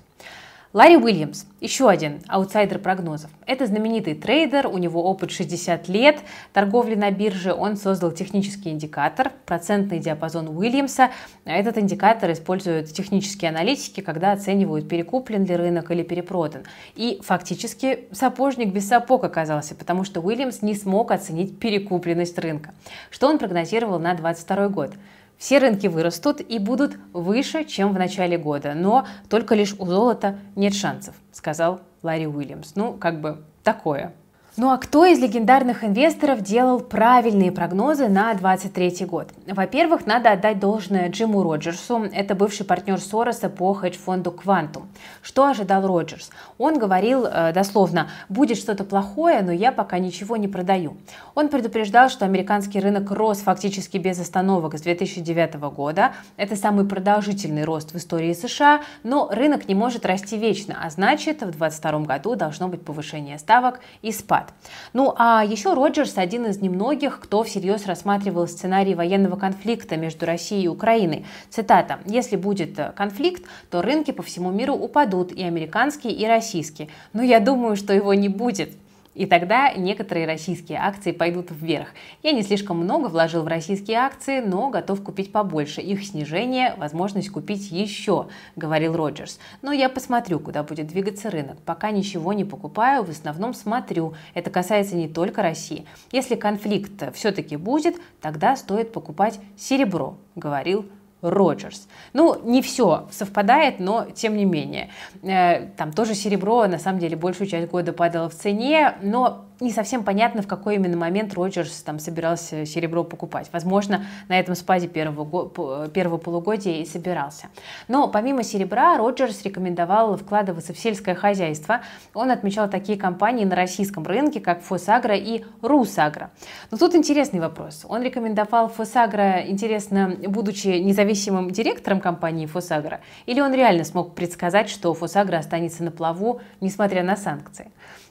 Ларри 0.76 0.98
Уильямс, 0.98 1.46
еще 1.58 1.88
один 1.88 2.20
аутсайдер 2.28 2.78
прогнозов. 2.78 3.30
Это 3.46 3.66
знаменитый 3.66 4.12
трейдер, 4.12 4.66
у 4.66 4.76
него 4.76 5.02
опыт 5.04 5.30
60 5.30 5.88
лет 5.88 6.18
торговли 6.52 6.94
на 6.94 7.10
бирже. 7.10 7.54
Он 7.54 7.78
создал 7.78 8.12
технический 8.12 8.68
индикатор, 8.68 9.32
процентный 9.46 10.00
диапазон 10.00 10.48
Уильямса. 10.48 11.12
Этот 11.46 11.78
индикатор 11.78 12.30
используют 12.30 12.92
технические 12.92 13.52
аналитики, 13.52 14.02
когда 14.02 14.32
оценивают, 14.32 14.86
перекуплен 14.86 15.46
ли 15.46 15.56
рынок 15.56 15.90
или 15.92 16.02
перепродан. 16.02 16.64
И 16.94 17.22
фактически 17.24 18.00
сапожник 18.12 18.70
без 18.70 18.86
сапог 18.86 19.24
оказался, 19.24 19.74
потому 19.74 20.04
что 20.04 20.20
Уильямс 20.20 20.60
не 20.60 20.74
смог 20.74 21.10
оценить 21.10 21.58
перекупленность 21.58 22.38
рынка. 22.38 22.74
Что 23.08 23.28
он 23.28 23.38
прогнозировал 23.38 23.98
на 23.98 24.12
2022 24.12 24.68
год? 24.68 24.92
Все 25.38 25.58
рынки 25.58 25.86
вырастут 25.86 26.40
и 26.40 26.58
будут 26.58 26.96
выше, 27.12 27.64
чем 27.64 27.92
в 27.92 27.98
начале 27.98 28.38
года, 28.38 28.74
но 28.74 29.06
только 29.28 29.54
лишь 29.54 29.74
у 29.78 29.86
золота 29.86 30.38
нет 30.54 30.74
шансов, 30.74 31.14
сказал 31.32 31.80
Ларри 32.02 32.26
Уильямс. 32.26 32.74
Ну, 32.74 32.94
как 32.94 33.20
бы 33.20 33.44
такое. 33.62 34.14
Ну 34.58 34.70
а 34.70 34.78
кто 34.78 35.04
из 35.04 35.18
легендарных 35.18 35.84
инвесторов 35.84 36.40
делал 36.40 36.80
правильные 36.80 37.52
прогнозы 37.52 38.08
на 38.08 38.32
2023 38.32 39.04
год? 39.04 39.28
Во-первых, 39.46 40.06
надо 40.06 40.30
отдать 40.30 40.58
должное 40.58 41.10
Джиму 41.10 41.42
Роджерсу, 41.42 42.04
это 42.10 42.34
бывший 42.34 42.64
партнер 42.64 42.98
Сороса 42.98 43.50
по 43.50 43.74
хедж-фонду 43.74 44.30
Quantum. 44.30 44.84
Что 45.20 45.46
ожидал 45.46 45.86
Роджерс? 45.86 46.30
Он 46.56 46.78
говорил 46.78 47.26
э, 47.26 47.52
дословно, 47.52 48.08
будет 48.30 48.56
что-то 48.56 48.84
плохое, 48.84 49.42
но 49.42 49.52
я 49.52 49.72
пока 49.72 49.98
ничего 49.98 50.38
не 50.38 50.48
продаю. 50.48 50.96
Он 51.34 51.50
предупреждал, 51.50 52.08
что 52.08 52.24
американский 52.24 52.80
рынок 52.80 53.10
рос 53.10 53.40
фактически 53.40 53.98
без 53.98 54.18
остановок 54.18 54.78
с 54.78 54.80
2009 54.80 55.56
года. 55.74 56.12
Это 56.38 56.56
самый 56.56 56.86
продолжительный 56.86 57.64
рост 57.64 57.92
в 57.92 57.96
истории 57.98 58.32
США, 58.32 58.80
но 59.02 59.28
рынок 59.30 59.68
не 59.68 59.74
может 59.74 60.06
расти 60.06 60.38
вечно, 60.38 60.78
а 60.82 60.88
значит 60.88 61.42
в 61.42 61.50
2022 61.50 62.00
году 62.06 62.36
должно 62.36 62.68
быть 62.68 62.82
повышение 62.82 63.38
ставок 63.38 63.80
и 64.00 64.12
спад 64.12 64.45
виноват. 64.46 64.52
Ну 64.92 65.14
а 65.16 65.44
еще 65.44 65.74
Роджерс 65.74 66.14
один 66.16 66.46
из 66.46 66.60
немногих, 66.60 67.20
кто 67.20 67.42
всерьез 67.42 67.86
рассматривал 67.86 68.46
сценарий 68.46 68.94
военного 68.94 69.36
конфликта 69.36 69.96
между 69.96 70.26
Россией 70.26 70.64
и 70.64 70.68
Украиной. 70.68 71.26
Цитата. 71.50 71.98
«Если 72.06 72.36
будет 72.36 72.78
э, 72.78 72.92
конфликт, 72.96 73.44
то 73.70 73.82
рынки 73.82 74.10
по 74.10 74.22
всему 74.22 74.50
миру 74.50 74.74
упадут, 74.74 75.32
и 75.32 75.42
американские, 75.42 76.12
и 76.12 76.26
российские. 76.26 76.88
Но 77.12 77.22
я 77.22 77.40
думаю, 77.40 77.76
что 77.76 77.92
его 77.92 78.14
не 78.14 78.28
будет. 78.28 78.70
И 79.16 79.24
тогда 79.24 79.72
некоторые 79.72 80.26
российские 80.26 80.78
акции 80.78 81.10
пойдут 81.10 81.48
вверх. 81.50 81.88
Я 82.22 82.32
не 82.32 82.42
слишком 82.42 82.76
много 82.76 83.08
вложил 83.08 83.42
в 83.42 83.46
российские 83.46 83.96
акции, 83.96 84.40
но 84.40 84.68
готов 84.68 85.02
купить 85.02 85.32
побольше. 85.32 85.80
Их 85.80 86.04
снижение– 86.04 86.74
возможность 86.76 87.30
купить 87.30 87.70
еще, 87.70 88.28
говорил 88.56 88.94
Роджерс. 88.94 89.40
Но 89.62 89.72
я 89.72 89.88
посмотрю, 89.88 90.38
куда 90.38 90.62
будет 90.62 90.88
двигаться 90.88 91.30
рынок. 91.30 91.56
Пока 91.64 91.92
ничего 91.92 92.34
не 92.34 92.44
покупаю, 92.44 93.04
в 93.04 93.08
основном 93.08 93.54
смотрю. 93.54 94.12
Это 94.34 94.50
касается 94.50 94.96
не 94.96 95.08
только 95.08 95.40
России. 95.40 95.86
Если 96.12 96.34
конфликт 96.34 97.14
все-таки 97.14 97.56
будет, 97.56 97.96
тогда 98.20 98.54
стоит 98.54 98.92
покупать 98.92 99.40
серебро, 99.56 100.18
говорил 100.34 100.84
Роджерс. 101.22 101.88
Ну, 102.12 102.40
не 102.44 102.62
все 102.62 103.06
совпадает, 103.10 103.80
но 103.80 104.06
тем 104.14 104.36
не 104.36 104.44
менее. 104.44 104.90
Э, 105.22 105.66
там 105.76 105.92
тоже 105.92 106.14
серебро, 106.14 106.66
на 106.66 106.78
самом 106.78 106.98
деле, 106.98 107.16
большую 107.16 107.48
часть 107.48 107.70
года 107.70 107.92
падало 107.92 108.28
в 108.28 108.34
цене, 108.34 108.96
но 109.02 109.46
не 109.60 109.70
совсем 109.72 110.04
понятно, 110.04 110.42
в 110.42 110.46
какой 110.46 110.74
именно 110.76 110.96
момент 110.96 111.34
Роджерс 111.34 111.82
там 111.82 111.98
собирался 111.98 112.66
серебро 112.66 113.04
покупать. 113.04 113.48
Возможно, 113.52 114.04
на 114.28 114.38
этом 114.38 114.54
спаде 114.54 114.86
первого, 114.86 115.88
первого 115.88 116.18
полугодия 116.18 116.82
и 116.82 116.86
собирался. 116.86 117.48
Но 117.88 118.08
помимо 118.08 118.42
серебра, 118.42 118.98
Роджерс 118.98 119.42
рекомендовал 119.44 120.16
вкладываться 120.16 120.74
в 120.74 120.78
сельское 120.78 121.14
хозяйство. 121.14 121.80
Он 122.12 122.30
отмечал 122.30 122.68
такие 122.68 122.98
компании 122.98 123.44
на 123.44 123.56
российском 123.56 124.04
рынке, 124.04 124.40
как 124.40 124.62
Фосагро 124.62 125.16
и 125.16 125.44
Русагро. 125.62 126.30
Но 126.70 126.76
тут 126.76 126.94
интересный 126.94 127.40
вопрос. 127.40 127.86
Он 127.88 128.02
рекомендовал 128.02 128.68
Фосагро, 128.68 129.40
интересно, 129.46 130.16
будучи 130.28 130.68
независимым 130.68 131.50
директором 131.50 132.00
компании 132.00 132.46
Фосагро, 132.46 133.00
или 133.24 133.40
он 133.40 133.54
реально 133.54 133.84
смог 133.84 134.14
предсказать, 134.14 134.68
что 134.68 134.92
Фосагро 134.92 135.38
останется 135.38 135.82
на 135.82 135.90
плаву, 135.90 136.40
несмотря 136.60 137.02
на 137.02 137.16
санкции? 137.16 137.70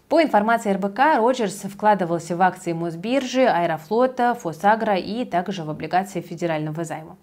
По 0.09 0.21
информации 0.21 0.71
РБК, 0.71 1.17
Роджерс 1.17 1.63
вкладывался 1.63 2.37
в 2.37 2.41
акции 2.43 2.73
Мосбиржи, 2.73 3.45
Аэрофлота, 3.45 4.35
Фосагра 4.35 4.97
и 4.97 5.25
также 5.25 5.63
в 5.63 5.69
облигации 5.71 6.21
федерального 6.21 6.83
займа. 6.83 7.17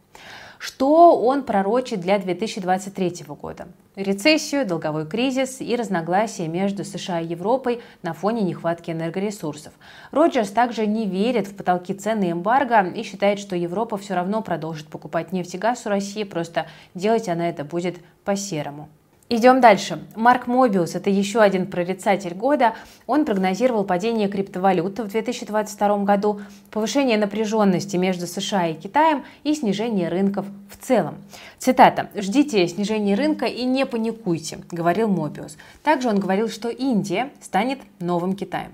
Что 0.59 1.21
он 1.21 1.45
пророчит 1.45 2.01
для 2.01 2.19
2023 2.19 3.25
года? 3.29 3.69
Рецессию, 3.95 4.67
долговой 4.67 5.07
кризис 5.07 5.61
и 5.61 5.77
разногласия 5.77 6.49
между 6.49 6.85
США 6.85 7.21
и 7.21 7.27
Европой 7.27 7.83
на 8.03 8.15
фоне 8.15 8.43
нехватки 8.43 8.91
энергоресурсов. 8.91 9.73
Роджерс 10.11 10.51
также 10.51 10.87
не 10.87 11.07
верит 11.07 11.49
в 11.49 11.57
потолки 11.57 11.95
цены 11.95 12.33
эмбарго 12.33 12.89
и 12.89 13.03
считает, 13.05 13.39
что 13.39 13.55
Европа 13.55 13.97
все 13.97 14.15
равно 14.15 14.41
продолжит 14.43 14.89
покупать 14.89 15.33
нефть 15.33 15.55
и 15.55 15.59
газ 15.59 15.87
у 15.87 15.89
России, 15.89 16.25
просто 16.25 16.67
делать 16.95 17.29
она 17.29 17.49
это 17.49 17.65
будет 17.65 17.97
по-серому. 18.25 18.89
Идем 19.35 19.63
дальше. 19.63 19.99
Марк 20.15 20.47
Мобиус– 20.47 20.95
это 20.95 21.09
еще 21.09 21.41
один 21.41 21.67
прорицатель 21.67 22.35
года. 22.35 22.75
Он 23.07 23.25
прогнозировал 23.25 23.83
падение 23.83 24.29
криптовалют 24.29 24.99
в 24.99 25.09
2022 25.09 25.99
году, 26.05 26.43
повышение 26.71 27.17
напряженности 27.17 27.97
между 27.97 28.27
США 28.27 28.67
и 28.67 28.75
Китаем 28.75 29.25
и 29.43 29.55
снижение 29.55 30.11
рынков 30.11 30.45
в 30.69 30.77
целом. 30.77 31.15
Цитата. 31.57 32.11
«Ждите 32.15 32.69
снижения 32.69 33.15
рынка 33.15 33.47
и 33.47 33.65
не 33.65 33.87
паникуйте»,– 33.87 34.59
говорил 34.71 35.09
Мобиус. 35.09 35.57
Также 35.83 36.11
он 36.11 36.21
говорил, 36.21 36.51
что 36.51 36.69
Индия 36.69 37.31
станет 37.41 37.79
новым 38.01 38.37
Китаем. 38.37 38.73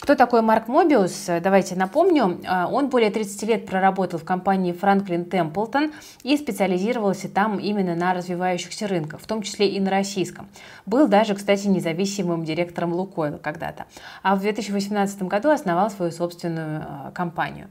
Кто 0.00 0.14
такой 0.14 0.42
Марк 0.42 0.68
Мобиус? 0.68 1.26
Давайте 1.42 1.74
напомню. 1.74 2.40
А, 2.46 2.68
он 2.68 2.88
более 2.88 3.10
30 3.10 3.42
лет 3.42 3.66
проработал 3.66 4.18
в 4.18 4.24
компании 4.24 4.72
Franklin 4.72 5.28
Templeton 5.28 5.92
и 6.22 6.36
специализировался 6.36 7.28
там 7.28 7.58
именно 7.58 7.94
на 7.94 8.14
развивающихся 8.14 8.86
рынках, 8.86 9.20
в 9.20 9.26
том 9.26 9.42
числе 9.42 9.68
и 9.68 9.80
на 9.80 9.90
российском. 9.90 10.48
Был 10.86 11.08
даже, 11.08 11.34
кстати, 11.34 11.66
независимым 11.66 12.44
директором 12.44 12.92
Лукойла 12.94 13.38
когда-то. 13.38 13.86
А 14.22 14.36
в 14.36 14.40
2018 14.40 15.24
году 15.24 15.50
основал 15.50 15.90
свою 15.90 16.12
собственную 16.12 16.84
а, 16.86 17.10
компанию. 17.10 17.66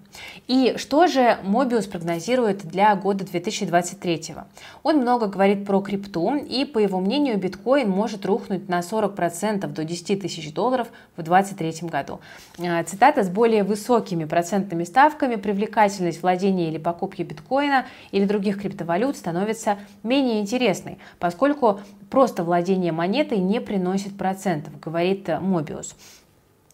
И 0.47 0.75
что 0.77 1.07
же 1.07 1.37
Мобиус 1.43 1.85
прогнозирует 1.85 2.67
для 2.67 2.93
года 2.95 3.25
2023? 3.25 4.35
Он 4.83 4.97
много 4.97 5.27
говорит 5.27 5.65
про 5.65 5.79
крипту, 5.81 6.35
и, 6.35 6.65
по 6.65 6.79
его 6.79 6.99
мнению, 6.99 7.37
биткоин 7.37 7.89
может 7.89 8.25
рухнуть 8.25 8.67
на 8.67 8.81
40% 8.81 9.65
до 9.67 9.83
10 9.85 10.21
тысяч 10.21 10.53
долларов 10.53 10.89
в 11.15 11.23
2023 11.23 11.89
году. 11.89 12.16
Э, 12.57 12.83
цитата 12.83 13.23
с 13.23 13.29
более 13.29 13.63
высокими 13.63 14.25
процентными 14.25 14.83
ставками 14.83 15.35
привлекательность 15.35 16.21
владения 16.21 16.69
или 16.69 16.77
покупки 16.77 17.21
биткоина 17.21 17.85
или 18.11 18.25
других 18.25 18.61
криптовалют 18.61 19.17
становится 19.17 19.77
менее 20.03 20.41
интересной, 20.41 20.97
поскольку 21.19 21.81
просто 22.09 22.43
владение 22.43 22.91
монетой 22.91 23.39
не 23.39 23.61
приносит 23.61 24.17
процентов, 24.17 24.79
говорит 24.79 25.29
Мобиус. 25.39 25.95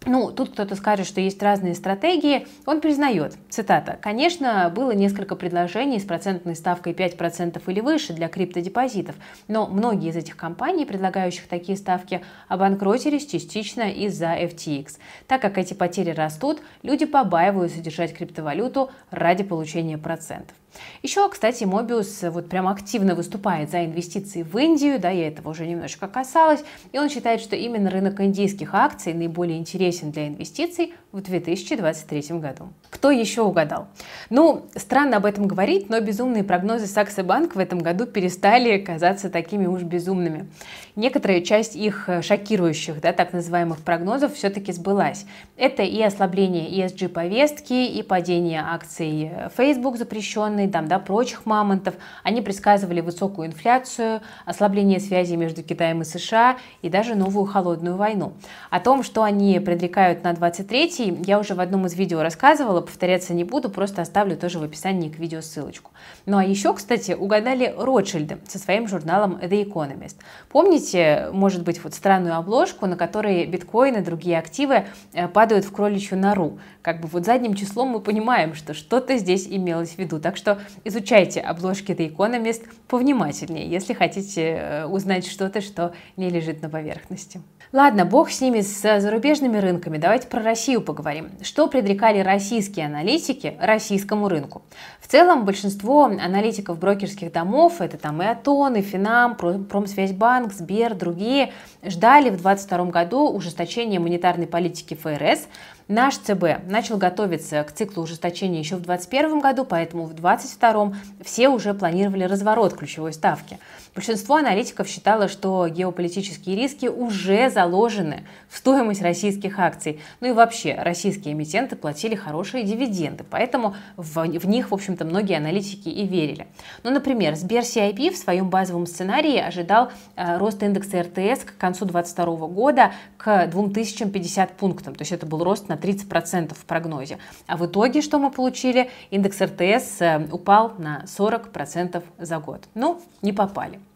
Ну, 0.06 0.32
тут 0.32 0.50
кто-то 0.50 0.76
скажет, 0.76 1.08
что 1.08 1.22
есть 1.22 1.42
разные 1.42 1.76
стратегии. 1.76 2.48
Он 2.66 2.82
признает, 2.82 3.36
цитата, 3.50 3.98
«Конечно, 4.02 4.72
было 4.74 4.92
несколько 4.92 5.36
предложений 5.36 6.00
с 6.00 6.04
процентной 6.04 6.56
ставкой 6.56 6.94
5% 6.94 7.62
или 7.68 7.80
выше 7.80 8.14
для 8.14 8.28
криптодепозитов, 8.28 9.16
но 9.48 9.68
многие 9.68 10.10
из 10.10 10.16
этих 10.16 10.36
компаний, 10.36 10.86
предлагающих 10.86 11.48
такие 11.48 11.78
ставки, 11.78 12.22
обанкротились 12.48 13.26
частично 13.26 13.92
из-за 13.92 14.36
FTX. 14.36 14.98
Так 15.28 15.42
как 15.42 15.58
эти 15.58 15.74
потери 15.74 16.12
растут, 16.12 16.62
люди 16.82 17.06
побаиваются 17.06 17.80
держать 17.80 18.14
криптовалюту 18.14 18.92
ради 19.12 19.44
получения 19.44 19.98
процентов. 19.98 20.56
Еще, 21.02 21.28
кстати, 21.30 21.64
Мобиус 21.64 22.24
вот 22.24 22.50
прям 22.50 22.68
активно 22.68 23.16
выступает 23.16 23.70
за 23.72 23.86
инвестиции 23.86 24.44
в 24.44 24.58
Индию, 24.58 25.00
да, 25.00 25.10
я 25.10 25.28
этого 25.28 25.50
уже 25.50 25.66
немножко 25.66 26.08
касалась, 26.08 26.64
и 26.92 27.00
он 27.00 27.10
считает, 27.10 27.42
что 27.42 27.56
именно 27.56 27.90
рынок 27.90 28.22
индийских 28.22 28.74
акций 28.74 29.14
наиболее 29.14 29.58
интересен 29.58 30.12
для 30.12 30.28
инвестиций 30.28 30.94
в 31.12 31.22
2023 31.22 32.40
году. 32.40 32.70
Кто 32.90 33.12
еще 33.12 33.42
угадал? 33.42 33.88
Ну, 34.30 34.66
странно 34.76 35.18
об 35.18 35.26
этом 35.26 35.48
говорить, 35.48 35.90
но 35.90 36.00
безумные 36.00 36.44
прогнозы 36.44 36.88
Сакса 36.88 37.24
Банк 37.24 37.56
в 37.56 37.60
этом 37.60 37.80
году 37.80 38.06
перестали 38.06 38.78
казаться 38.80 39.30
такими 39.30 39.68
уж 39.68 39.84
безумными. 39.84 40.50
Некоторая 40.96 41.42
часть 41.42 41.76
их 41.76 42.10
шокирующих, 42.22 43.02
да, 43.02 43.14
так 43.14 43.34
называемых 43.34 43.80
прогнозов 43.80 44.36
все-таки 44.36 44.72
сбылась. 44.72 45.26
Это 45.58 45.84
и 45.84 46.02
ослабление 46.02 46.70
ESG-повестки, 46.70 47.74
и 47.74 48.04
падение 48.04 48.62
акций 48.62 49.32
Facebook 49.56 49.98
запрещенной, 49.98 50.63
Китайной, 50.64 50.72
там, 50.72 50.88
да, 50.88 51.00
прочих 51.00 51.46
мамонтов. 51.46 51.96
Они 52.24 52.42
предсказывали 52.42 53.02
высокую 53.02 53.48
инфляцию, 53.48 54.22
ослабление 54.46 55.00
связей 55.00 55.36
между 55.36 55.64
Китаем 55.64 56.02
и 56.02 56.06
США 56.06 56.58
и 56.82 56.90
даже 56.90 57.16
новую 57.16 57.46
холодную 57.46 57.96
войну. 57.96 58.34
О 58.70 58.80
том, 58.80 59.04
что 59.04 59.24
они 59.24 59.60
предрекают 59.60 60.24
на 60.24 60.32
23-й, 60.32 61.24
я 61.26 61.40
уже 61.40 61.56
в 61.56 61.60
одном 61.60 61.86
из 61.86 61.96
видео 61.96 62.22
рассказывала, 62.22 62.82
повторяться 62.82 63.34
не 63.34 63.44
буду, 63.44 63.70
просто 63.70 64.02
оставлю 64.02 64.38
тоже 64.38 64.60
в 64.60 64.64
описании 64.64 65.10
к 65.10 65.20
видео 65.20 65.42
ссылочку. 65.42 65.92
Ну 66.26 66.38
а 66.38 66.44
еще, 66.44 66.74
кстати, 66.74 67.12
угадали 67.12 67.74
Ротшильды 67.78 68.40
со 68.48 68.60
своим 68.60 68.88
журналом 68.88 69.40
The 69.42 69.66
Economist. 69.66 70.16
Помните, 70.50 71.30
может 71.32 71.64
быть, 71.64 71.84
вот 71.84 71.94
странную 71.94 72.38
обложку, 72.38 72.86
на 72.86 72.96
которой 72.96 73.46
биткоин 73.46 73.98
и 73.98 74.02
другие 74.02 74.38
активы 74.38 74.86
э, 75.14 75.28
падают 75.28 75.66
в 75.66 75.72
кроличью 75.72 76.18
нору? 76.18 76.60
Как 76.82 77.00
бы 77.00 77.08
вот 77.08 77.26
задним 77.26 77.54
числом 77.54 77.90
мы 77.90 78.02
понимаем, 78.02 78.56
что 78.56 78.74
что-то 78.74 79.18
здесь 79.18 79.48
имелось 79.48 79.96
в 79.96 79.98
виду. 79.98 80.20
Так 80.20 80.38
что 80.38 80.53
изучайте 80.84 81.42
обложки 81.42 81.92
The 81.92 82.16
Economist 82.16 82.68
повнимательнее, 82.88 83.68
если 83.68 83.94
хотите 83.94 84.42
э, 84.42 84.86
узнать 84.86 85.28
что-то, 85.28 85.62
что 85.62 85.94
не 86.18 86.30
лежит 86.30 86.62
на 86.62 86.70
поверхности. 86.70 87.42
Ладно, 87.74 88.06
бог 88.06 88.30
с 88.30 88.40
ними, 88.40 88.62
с 88.62 89.00
зарубежными 89.00 89.58
рынками. 89.58 89.98
Давайте 89.98 90.28
про 90.28 90.44
Россию 90.44 90.82
поговорим. 90.82 91.32
Что 91.42 91.68
предрекали 91.68 92.20
российские 92.20 92.86
аналитики 92.86 93.58
российскому 93.60 94.30
рынку? 94.30 94.62
В 95.02 95.08
целом, 95.08 95.44
большинство 95.44 96.04
аналитиков 96.04 96.78
брокерских 96.78 97.32
домов, 97.32 97.82
это 97.82 97.98
там 97.98 98.22
и 98.22 98.26
Атон, 98.26 98.76
и 98.76 98.82
Финам, 98.84 99.36
Промсвязьбанк, 99.36 100.54
Сбер, 100.54 100.94
другие, 100.94 101.52
ждали 101.84 102.30
в 102.30 102.42
2022 102.42 102.86
году 102.92 103.28
ужесточения 103.30 104.00
монетарной 104.00 104.46
политики 104.46 104.94
ФРС, 104.94 105.48
Наш 105.88 106.16
ЦБ 106.16 106.66
начал 106.68 106.98
готовиться 106.98 107.62
к 107.64 107.72
циклу 107.74 108.04
ужесточения 108.04 108.60
еще 108.60 108.76
в 108.76 108.82
2021 108.82 109.40
году, 109.40 109.66
поэтому 109.66 110.06
в 110.06 110.14
2022 110.14 110.94
все 111.24 111.50
уже 111.50 111.74
планировали 111.74 112.24
разворот 112.24 112.74
ключевой 112.74 113.14
ставки. 113.14 113.60
Большинство 113.96 114.38
аналитиков 114.38 114.88
считало, 114.88 115.28
что 115.28 115.68
геополитические 115.68 116.56
риски 116.56 116.88
уже 116.88 117.52
заложены 117.52 118.26
в 118.50 118.58
стоимость 118.58 119.04
российских 119.04 119.60
акций. 119.60 120.00
Ну 120.20 120.30
и 120.30 120.32
вообще, 120.32 120.74
российские 120.80 121.36
эмитенты 121.36 121.76
платили 121.76 122.16
хорошие 122.16 122.64
дивиденды, 122.64 123.24
поэтому 123.24 123.76
в, 123.96 124.26
в 124.26 124.48
них, 124.48 124.72
в 124.72 124.74
общем-то, 124.74 125.06
многие 125.06 125.38
аналитики 125.38 125.90
и 125.90 126.08
верили. 126.08 126.48
Ну, 126.82 126.90
например, 126.90 127.36
Сбер 127.36 127.62
CIP 127.62 128.10
в 128.10 128.18
своем 128.18 128.50
базовом 128.50 128.88
сценарии 128.88 129.38
ожидал 129.38 129.92
э, 130.16 130.38
рост 130.40 130.64
индекса 130.64 131.04
РТС 131.04 131.44
к 131.44 131.58
концу 131.58 131.86
2022 131.86 132.48
года 132.48 132.94
к 133.18 133.46
2050 133.46 134.58
пунктам, 134.58 134.96
то 134.96 135.04
есть 135.04 135.12
это 135.12 135.28
был 135.28 135.44
рост 135.44 135.70
на 135.70 135.74
30% 135.74 136.56
в 136.56 136.66
прогнозе. 136.66 137.20
А 137.46 137.58
в 137.58 137.66
итоге 137.68 138.02
что 138.02 138.18
мы 138.18 138.32
получили? 138.32 138.90
Индекс 139.12 139.40
РТС 139.40 140.02
э, 140.02 140.28
упал 140.32 140.74
на 140.80 141.04
40% 141.06 142.04
за 142.18 142.40
год. 142.40 142.64
Ну, 142.74 143.00
не 143.22 143.34
попали. 143.34 143.83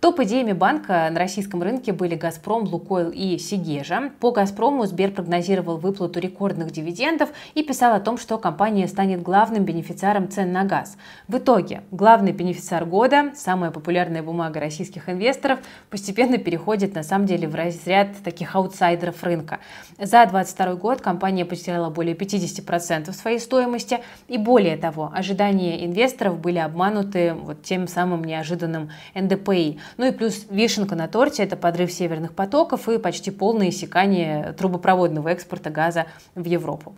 Топ-идеями 0.00 0.52
банка 0.52 1.08
на 1.10 1.18
российском 1.18 1.62
рынке 1.62 1.92
были 1.92 2.16
«Газпром», 2.16 2.64
«Лукойл» 2.64 3.10
и 3.10 3.38
«Сигежа». 3.38 4.10
По 4.20 4.30
«Газпрому» 4.30 4.84
Сбер 4.84 5.10
прогнозировал 5.10 5.78
выплату 5.78 6.20
рекордных 6.20 6.70
дивидендов 6.70 7.30
и 7.54 7.62
писал 7.62 7.94
о 7.94 8.00
том, 8.00 8.18
что 8.18 8.36
компания 8.36 8.88
станет 8.88 9.22
главным 9.22 9.64
бенефициаром 9.64 10.28
цен 10.28 10.52
на 10.52 10.64
газ. 10.64 10.98
В 11.28 11.38
итоге 11.38 11.82
главный 11.90 12.32
бенефициар 12.32 12.84
года, 12.84 13.32
самая 13.34 13.70
популярная 13.70 14.22
бумага 14.22 14.60
российских 14.60 15.08
инвесторов, 15.08 15.60
постепенно 15.88 16.36
переходит 16.36 16.94
на 16.94 17.02
самом 17.02 17.26
деле 17.26 17.48
в 17.48 17.54
разряд 17.54 18.08
таких 18.22 18.54
аутсайдеров 18.54 19.22
рынка. 19.24 19.60
За 19.98 20.26
2022 20.26 20.74
год 20.74 21.00
компания 21.00 21.46
потеряла 21.46 21.88
более 21.88 22.14
50% 22.14 23.12
своей 23.12 23.38
стоимости 23.38 24.00
и 24.28 24.36
более 24.36 24.76
того, 24.76 25.10
ожидания 25.14 25.86
инвесторов 25.86 26.38
были 26.38 26.58
обмануты 26.58 27.32
вот 27.32 27.62
тем 27.62 27.88
самым 27.88 28.24
неожиданным 28.24 28.90
НДПИ. 29.14 29.78
Ну 29.96 30.06
и 30.06 30.10
плюс 30.10 30.46
вишенка 30.50 30.94
на 30.94 31.08
торте– 31.08 31.42
это 31.44 31.56
подрыв 31.56 31.92
северных 31.92 32.32
потоков 32.32 32.88
и 32.88 32.98
почти 32.98 33.30
полное 33.30 33.70
иссякание 33.70 34.52
трубопроводного 34.52 35.28
экспорта 35.28 35.70
газа 35.70 36.06
в 36.34 36.44
Европу. 36.44 36.94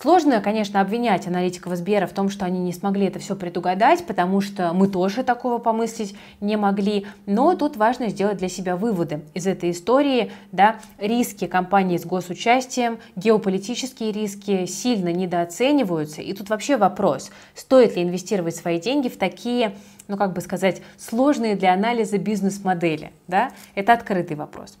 Сложно, 0.00 0.40
конечно, 0.40 0.80
обвинять 0.80 1.26
аналитиков 1.26 1.74
Сбера 1.74 2.06
в 2.06 2.12
том, 2.12 2.30
что 2.30 2.44
они 2.44 2.60
не 2.60 2.72
смогли 2.72 3.06
это 3.06 3.18
все 3.18 3.34
предугадать, 3.34 4.06
потому 4.06 4.40
что 4.40 4.72
мы 4.72 4.86
тоже 4.86 5.24
такого 5.24 5.58
помыслить 5.58 6.14
не 6.40 6.56
могли. 6.56 7.08
Но 7.26 7.56
тут 7.56 7.76
важно 7.76 8.08
сделать 8.08 8.36
для 8.36 8.48
себя 8.48 8.76
выводы 8.76 9.22
из 9.34 9.48
этой 9.48 9.72
истории. 9.72 10.30
Да, 10.52 10.76
риски 10.98 11.48
компании 11.48 11.96
с 11.96 12.06
госучастием, 12.06 13.00
геополитические 13.16 14.12
риски 14.12 14.66
сильно 14.66 15.12
недооцениваются. 15.12 16.22
И 16.22 16.32
тут 16.32 16.48
вообще 16.48 16.76
вопрос, 16.76 17.32
стоит 17.56 17.96
ли 17.96 18.04
инвестировать 18.04 18.54
свои 18.54 18.78
деньги 18.78 19.08
в 19.08 19.18
такие 19.18 19.74
ну 20.08 20.16
как 20.16 20.32
бы 20.32 20.40
сказать, 20.40 20.82
сложные 20.96 21.54
для 21.54 21.74
анализа 21.74 22.18
бизнес-модели. 22.18 23.12
Да? 23.28 23.50
Это 23.74 23.92
открытый 23.92 24.36
вопрос. 24.36 24.78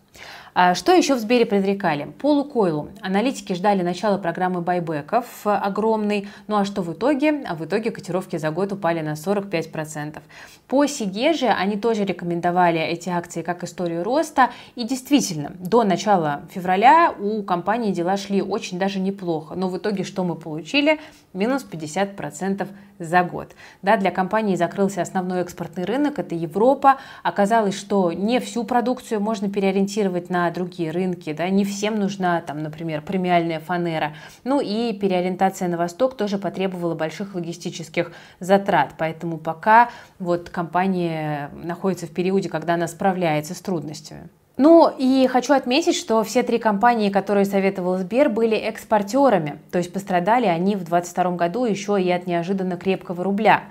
А 0.54 0.74
что 0.74 0.92
еще 0.92 1.14
в 1.14 1.20
Сбере 1.20 1.46
предрекали? 1.46 2.06
По 2.18 2.32
Лукойлу 2.32 2.88
аналитики 3.00 3.52
ждали 3.52 3.82
начала 3.82 4.18
программы 4.18 4.60
байбеков 4.60 5.26
огромной, 5.44 6.26
ну 6.48 6.56
а 6.56 6.64
что 6.64 6.82
в 6.82 6.92
итоге? 6.92 7.44
А 7.46 7.54
в 7.54 7.64
итоге 7.64 7.92
котировки 7.92 8.38
за 8.38 8.50
год 8.50 8.72
упали 8.72 9.00
на 9.00 9.12
45%. 9.12 10.18
По 10.66 10.86
Сигеже 10.86 11.46
они 11.46 11.76
тоже 11.76 12.04
рекомендовали 12.04 12.80
эти 12.80 13.08
акции 13.08 13.42
как 13.42 13.62
историю 13.62 14.02
роста, 14.02 14.50
и 14.74 14.82
действительно, 14.82 15.52
до 15.60 15.84
начала 15.84 16.42
февраля 16.50 17.14
у 17.18 17.42
компании 17.44 17.92
дела 17.92 18.16
шли 18.16 18.42
очень 18.42 18.78
даже 18.78 18.98
неплохо, 18.98 19.54
но 19.54 19.68
в 19.68 19.78
итоге 19.78 20.02
что 20.02 20.24
мы 20.24 20.34
получили? 20.34 20.98
Минус 21.38 21.64
50% 21.70 22.66
за 22.98 23.22
год. 23.22 23.54
Да, 23.80 23.96
для 23.96 24.10
компании 24.10 24.56
закрылся 24.56 25.02
основной 25.02 25.40
экспортный 25.40 25.84
рынок, 25.84 26.18
это 26.18 26.34
Европа. 26.34 26.98
Оказалось, 27.22 27.78
что 27.78 28.10
не 28.10 28.40
всю 28.40 28.64
продукцию 28.64 29.20
можно 29.20 29.48
переориентировать 29.48 30.30
на 30.30 30.50
другие 30.50 30.90
рынки, 30.90 31.32
да, 31.32 31.48
не 31.48 31.64
всем 31.64 31.94
нужна, 31.94 32.40
там, 32.40 32.64
например, 32.64 33.02
премиальная 33.02 33.60
фанера. 33.60 34.16
Ну 34.42 34.60
и 34.60 34.92
переориентация 34.92 35.68
на 35.68 35.76
восток 35.76 36.16
тоже 36.16 36.38
потребовала 36.38 36.96
больших 36.96 37.36
логистических 37.36 38.10
затрат, 38.40 38.94
поэтому 38.98 39.38
пока 39.38 39.90
вот 40.18 40.50
компания 40.50 41.52
находится 41.54 42.06
в 42.06 42.10
периоде, 42.10 42.48
когда 42.48 42.74
она 42.74 42.88
справляется 42.88 43.54
с 43.54 43.60
трудностями. 43.60 44.28
Ну 44.58 44.92
и 44.98 45.28
хочу 45.28 45.54
отметить, 45.54 45.94
что 45.94 46.24
все 46.24 46.42
три 46.42 46.58
компании, 46.58 47.10
которые 47.10 47.44
советовал 47.44 47.96
Сбер, 47.96 48.28
были 48.28 48.56
экспортерами, 48.56 49.60
то 49.70 49.78
есть 49.78 49.92
пострадали 49.92 50.46
они 50.46 50.74
в 50.74 50.82
2022 50.82 51.30
году 51.36 51.64
еще 51.64 52.02
и 52.02 52.10
от 52.10 52.26
неожиданно 52.26 52.76
крепкого 52.76 53.22
рубля. 53.22 53.62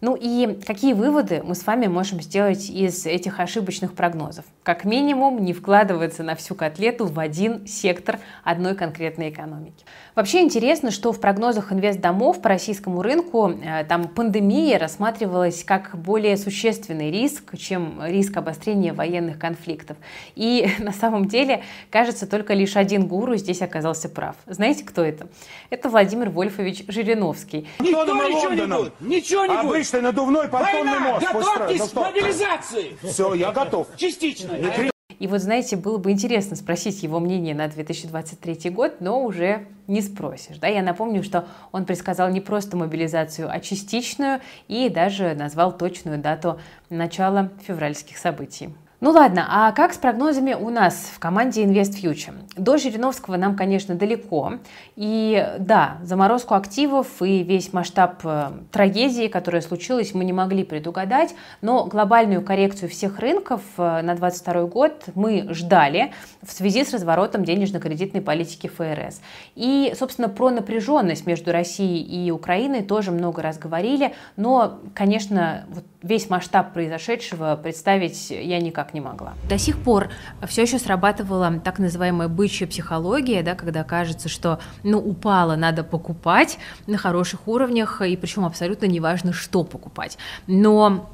Ну 0.00 0.16
и 0.20 0.58
какие 0.66 0.92
выводы 0.92 1.42
мы 1.44 1.54
с 1.54 1.66
вами 1.66 1.86
можем 1.86 2.20
сделать 2.20 2.68
из 2.70 3.06
этих 3.06 3.40
ошибочных 3.40 3.94
прогнозов? 3.94 4.44
Как 4.62 4.84
минимум 4.84 5.44
не 5.44 5.52
вкладываться 5.52 6.22
на 6.22 6.34
всю 6.34 6.54
котлету 6.54 7.06
в 7.06 7.18
один 7.18 7.66
сектор 7.66 8.18
одной 8.44 8.74
конкретной 8.74 9.30
экономики. 9.30 9.84
Вообще 10.14 10.40
интересно, 10.40 10.90
что 10.90 11.12
в 11.12 11.20
прогнозах 11.20 11.72
инвестдомов 11.72 12.40
по 12.40 12.48
российскому 12.48 13.02
рынку 13.02 13.50
э, 13.50 13.84
там 13.84 14.08
пандемия 14.08 14.78
рассматривалась 14.78 15.62
как 15.62 15.96
более 15.96 16.36
существенный 16.36 17.10
риск, 17.10 17.56
чем 17.58 18.00
риск 18.04 18.36
обострения 18.36 18.94
военных 18.94 19.38
конфликтов. 19.38 19.96
И 20.34 20.68
на 20.78 20.92
самом 20.92 21.26
деле, 21.26 21.62
кажется, 21.90 22.26
только 22.26 22.54
лишь 22.54 22.76
один 22.76 23.06
гуру 23.06 23.36
здесь 23.36 23.62
оказался 23.62 24.08
прав. 24.08 24.36
Знаете, 24.46 24.84
кто 24.84 25.04
это? 25.04 25.28
Это 25.70 25.88
Владимир 25.88 26.30
Вольфович 26.30 26.84
Жириновский. 26.88 27.66
Никто 27.80 28.04
ничего 28.04 28.52
не 28.52 28.66
будет. 28.66 29.00
Ничего 29.00 29.46
не 29.46 29.62
будет 29.62 29.85
обычный 29.86 30.00
надувной 30.00 30.48
понтонный 30.48 30.98
Война! 30.98 31.12
мост. 31.12 31.26
Готовьтесь 31.32 31.90
к 31.90 31.94
мобилизации! 31.94 32.96
Все, 33.02 33.34
я 33.34 33.52
готов. 33.52 33.88
Частично. 33.96 34.52
Не 34.52 34.90
И 35.18 35.26
вот, 35.26 35.40
знаете, 35.40 35.76
было 35.76 35.98
бы 35.98 36.10
интересно 36.10 36.56
спросить 36.56 37.02
его 37.02 37.20
мнение 37.20 37.54
на 37.54 37.68
2023 37.68 38.70
год, 38.70 38.96
но 39.00 39.22
уже 39.22 39.66
не 39.86 40.02
спросишь. 40.02 40.58
Да? 40.58 40.66
Я 40.66 40.82
напомню, 40.82 41.22
что 41.22 41.46
он 41.72 41.84
предсказал 41.84 42.30
не 42.30 42.40
просто 42.40 42.76
мобилизацию, 42.76 43.48
а 43.50 43.60
частичную 43.60 44.40
и 44.68 44.88
даже 44.88 45.34
назвал 45.34 45.76
точную 45.76 46.18
дату 46.18 46.60
начала 46.90 47.50
февральских 47.66 48.18
событий. 48.18 48.74
Ну 48.98 49.10
ладно, 49.10 49.44
а 49.50 49.72
как 49.72 49.92
с 49.92 49.98
прогнозами 49.98 50.54
у 50.54 50.70
нас 50.70 51.10
в 51.14 51.18
команде 51.18 51.62
Invest 51.64 52.02
Future? 52.02 52.32
До 52.56 52.78
Жириновского 52.78 53.36
нам, 53.36 53.54
конечно, 53.54 53.94
далеко. 53.94 54.54
И 54.96 55.54
да, 55.58 55.98
заморозку 56.02 56.54
активов 56.54 57.20
и 57.20 57.42
весь 57.42 57.74
масштаб 57.74 58.20
э, 58.24 58.52
трагедии, 58.72 59.28
которая 59.28 59.60
случилась, 59.60 60.14
мы 60.14 60.24
не 60.24 60.32
могли 60.32 60.64
предугадать. 60.64 61.34
Но 61.60 61.84
глобальную 61.84 62.40
коррекцию 62.40 62.88
всех 62.88 63.18
рынков 63.18 63.60
э, 63.76 63.82
на 63.82 64.14
2022 64.14 64.62
год 64.62 65.04
мы 65.14 65.46
ждали 65.50 66.14
в 66.42 66.50
связи 66.50 66.82
с 66.82 66.94
разворотом 66.94 67.44
денежно-кредитной 67.44 68.22
политики 68.22 68.66
ФРС. 68.66 69.20
И, 69.56 69.92
собственно, 69.98 70.30
про 70.30 70.48
напряженность 70.48 71.26
между 71.26 71.52
Россией 71.52 72.02
и 72.02 72.30
Украиной 72.30 72.82
тоже 72.82 73.10
много 73.10 73.42
раз 73.42 73.58
говорили. 73.58 74.14
Но, 74.36 74.78
конечно, 74.94 75.66
вот 75.68 75.84
весь 76.06 76.30
масштаб 76.30 76.72
произошедшего 76.72 77.58
представить 77.60 78.30
я 78.30 78.60
никак 78.60 78.94
не 78.94 79.00
могла. 79.00 79.34
До 79.48 79.58
сих 79.58 79.78
пор 79.78 80.08
все 80.46 80.62
еще 80.62 80.78
срабатывала 80.78 81.60
так 81.62 81.78
называемая 81.78 82.28
бычья 82.28 82.66
психология, 82.66 83.42
да, 83.42 83.54
когда 83.54 83.84
кажется, 83.84 84.28
что 84.28 84.60
ну, 84.82 84.98
упало, 84.98 85.56
надо 85.56 85.84
покупать 85.84 86.58
на 86.86 86.96
хороших 86.96 87.48
уровнях, 87.48 88.00
и 88.02 88.16
причем 88.16 88.44
абсолютно 88.44 88.86
неважно, 88.86 89.32
что 89.32 89.64
покупать. 89.64 90.18
Но 90.46 91.10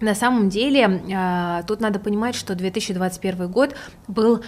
на 0.00 0.14
самом 0.14 0.48
деле, 0.48 1.02
а, 1.14 1.62
тут 1.64 1.80
надо 1.80 1.98
понимать, 1.98 2.34
что 2.34 2.54
2021 2.54 3.50
год 3.50 3.74
был 4.08 4.42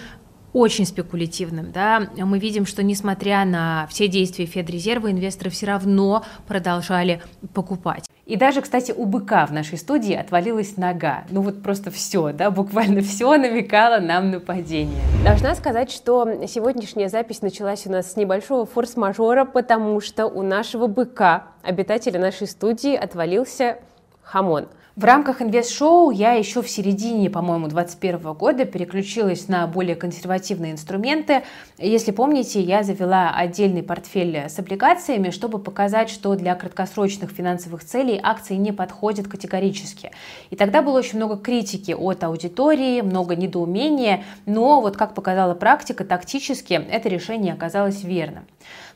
очень 0.53 0.87
спекулятивным. 0.87 1.73
Да? 1.73 2.09
Мы 2.17 2.39
видим, 2.39 2.67
что 2.67 2.83
несмотря 2.83 3.45
на 3.45 3.87
все 3.89 4.09
действия 4.09 4.47
Федрезерва, 4.47 5.11
инвесторы 5.11 5.51
все 5.51 5.67
равно 5.67 6.25
продолжали 6.47 7.23
покупать. 7.55 8.09
И 8.25 8.37
даже, 8.37 8.63
кстати, 8.63 8.93
у 8.93 9.05
быка 9.05 9.47
в 9.47 9.53
нашей 9.53 9.77
студии 9.79 10.15
отвалилась 10.15 10.77
нога. 10.77 11.25
Ну 11.31 11.43
вот 11.43 11.63
просто 11.63 11.91
все, 11.91 12.33
да, 12.33 12.51
буквально 12.51 13.01
все 13.03 13.37
намекало 13.37 13.99
нам 13.99 14.31
на 14.31 14.41
падение. 14.41 15.03
Должна 15.25 15.55
сказать, 15.55 15.91
что 15.91 16.47
сегодняшняя 16.47 17.09
запись 17.09 17.43
началась 17.43 17.87
у 17.87 17.91
нас 17.91 18.13
с 18.13 18.17
небольшого 18.17 18.65
форс-мажора, 18.65 19.45
потому 19.45 20.01
что 20.01 20.27
у 20.27 20.43
нашего 20.43 20.87
быка, 20.87 21.49
обитателя 21.63 22.21
нашей 22.21 22.47
студии, 22.47 22.95
отвалился 22.95 23.79
хамон– 24.23 24.69
в 24.95 25.05
рамках 25.05 25.41
инвест-шоу 25.41 26.11
я 26.11 26.33
еще 26.35 26.61
в 26.61 26.69
середине, 26.69 27.31
по-моему, 27.31 27.69
2021 27.69 28.33
года 28.35 28.65
переключилась 28.67 29.49
на 29.49 29.67
более 29.67 29.97
консервативные 29.97 30.73
инструменты. 30.73 31.45
Если 31.79 32.11
помните, 32.11 32.61
я 32.61 32.83
завела 32.83 33.35
отдельный 33.35 33.83
портфель 33.83 34.37
с 34.37 34.59
облигациями, 34.59 35.31
чтобы 35.31 35.59
показать, 35.59 36.11
что 36.11 36.35
для 36.35 36.55
краткосрочных 36.55 37.31
финансовых 37.31 37.85
целей 37.85 38.21
акции 38.23 38.57
не 38.57 38.73
подходят 38.73 39.29
категорически. 39.29 40.11
И 40.51 40.57
тогда 40.57 40.83
было 40.83 40.99
очень 40.99 41.17
много 41.17 41.39
критики 41.39 41.93
от 41.93 42.23
аудитории, 42.23 43.01
много 43.01 43.35
недоумения, 43.35 44.25
но 44.45 44.83
вот 44.83 44.99
как 44.99 45.15
показала 45.15 45.55
практика, 45.55 46.05
тактически 46.05 46.75
это 46.75 47.09
решение 47.09 47.55
оказалось 47.55 48.05
верным. 48.05 48.45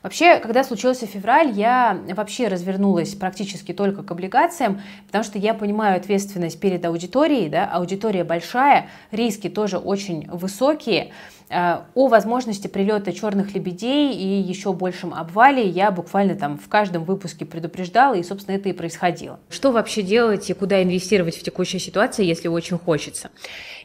Вообще, 0.02 0.37
когда 0.37 0.62
случился 0.62 1.06
февраль, 1.06 1.50
я 1.50 1.98
вообще 2.11 2.48
развернулась 2.48 3.14
практически 3.14 3.72
только 3.72 4.02
к 4.02 4.11
облигациям, 4.11 4.80
потому 5.06 5.24
что 5.24 5.38
я 5.38 5.54
понимаю 5.54 5.86
ответственность 5.94 6.61
перед 6.61 6.85
аудиторией, 6.85 7.49
да, 7.49 7.66
аудитория 7.66 8.25
большая, 8.25 8.88
риски 9.11 9.49
тоже 9.49 9.79
очень 9.79 10.29
высокие, 10.29 11.12
о 11.48 12.09
возможности 12.09 12.66
прилета 12.66 13.12
черных 13.12 13.54
лебедей 13.54 14.12
и 14.12 14.40
еще 14.40 14.72
большем 14.72 15.14
обвале 15.14 15.66
я 15.66 15.90
буквально 15.90 16.35
там 16.35 16.59
в 16.59 16.68
каждом 16.68 17.04
выпуске 17.04 17.44
предупреждала, 17.44 18.14
и, 18.14 18.22
собственно, 18.22 18.56
это 18.56 18.68
и 18.68 18.72
происходило. 18.72 19.38
Что 19.48 19.72
вообще 19.72 20.02
делать 20.02 20.48
и 20.50 20.54
куда 20.54 20.82
инвестировать 20.82 21.37
в 21.37 21.42
текущей 21.42 21.78
ситуации, 21.78 22.24
если 22.24 22.48
очень 22.48 22.78
хочется? 22.78 23.30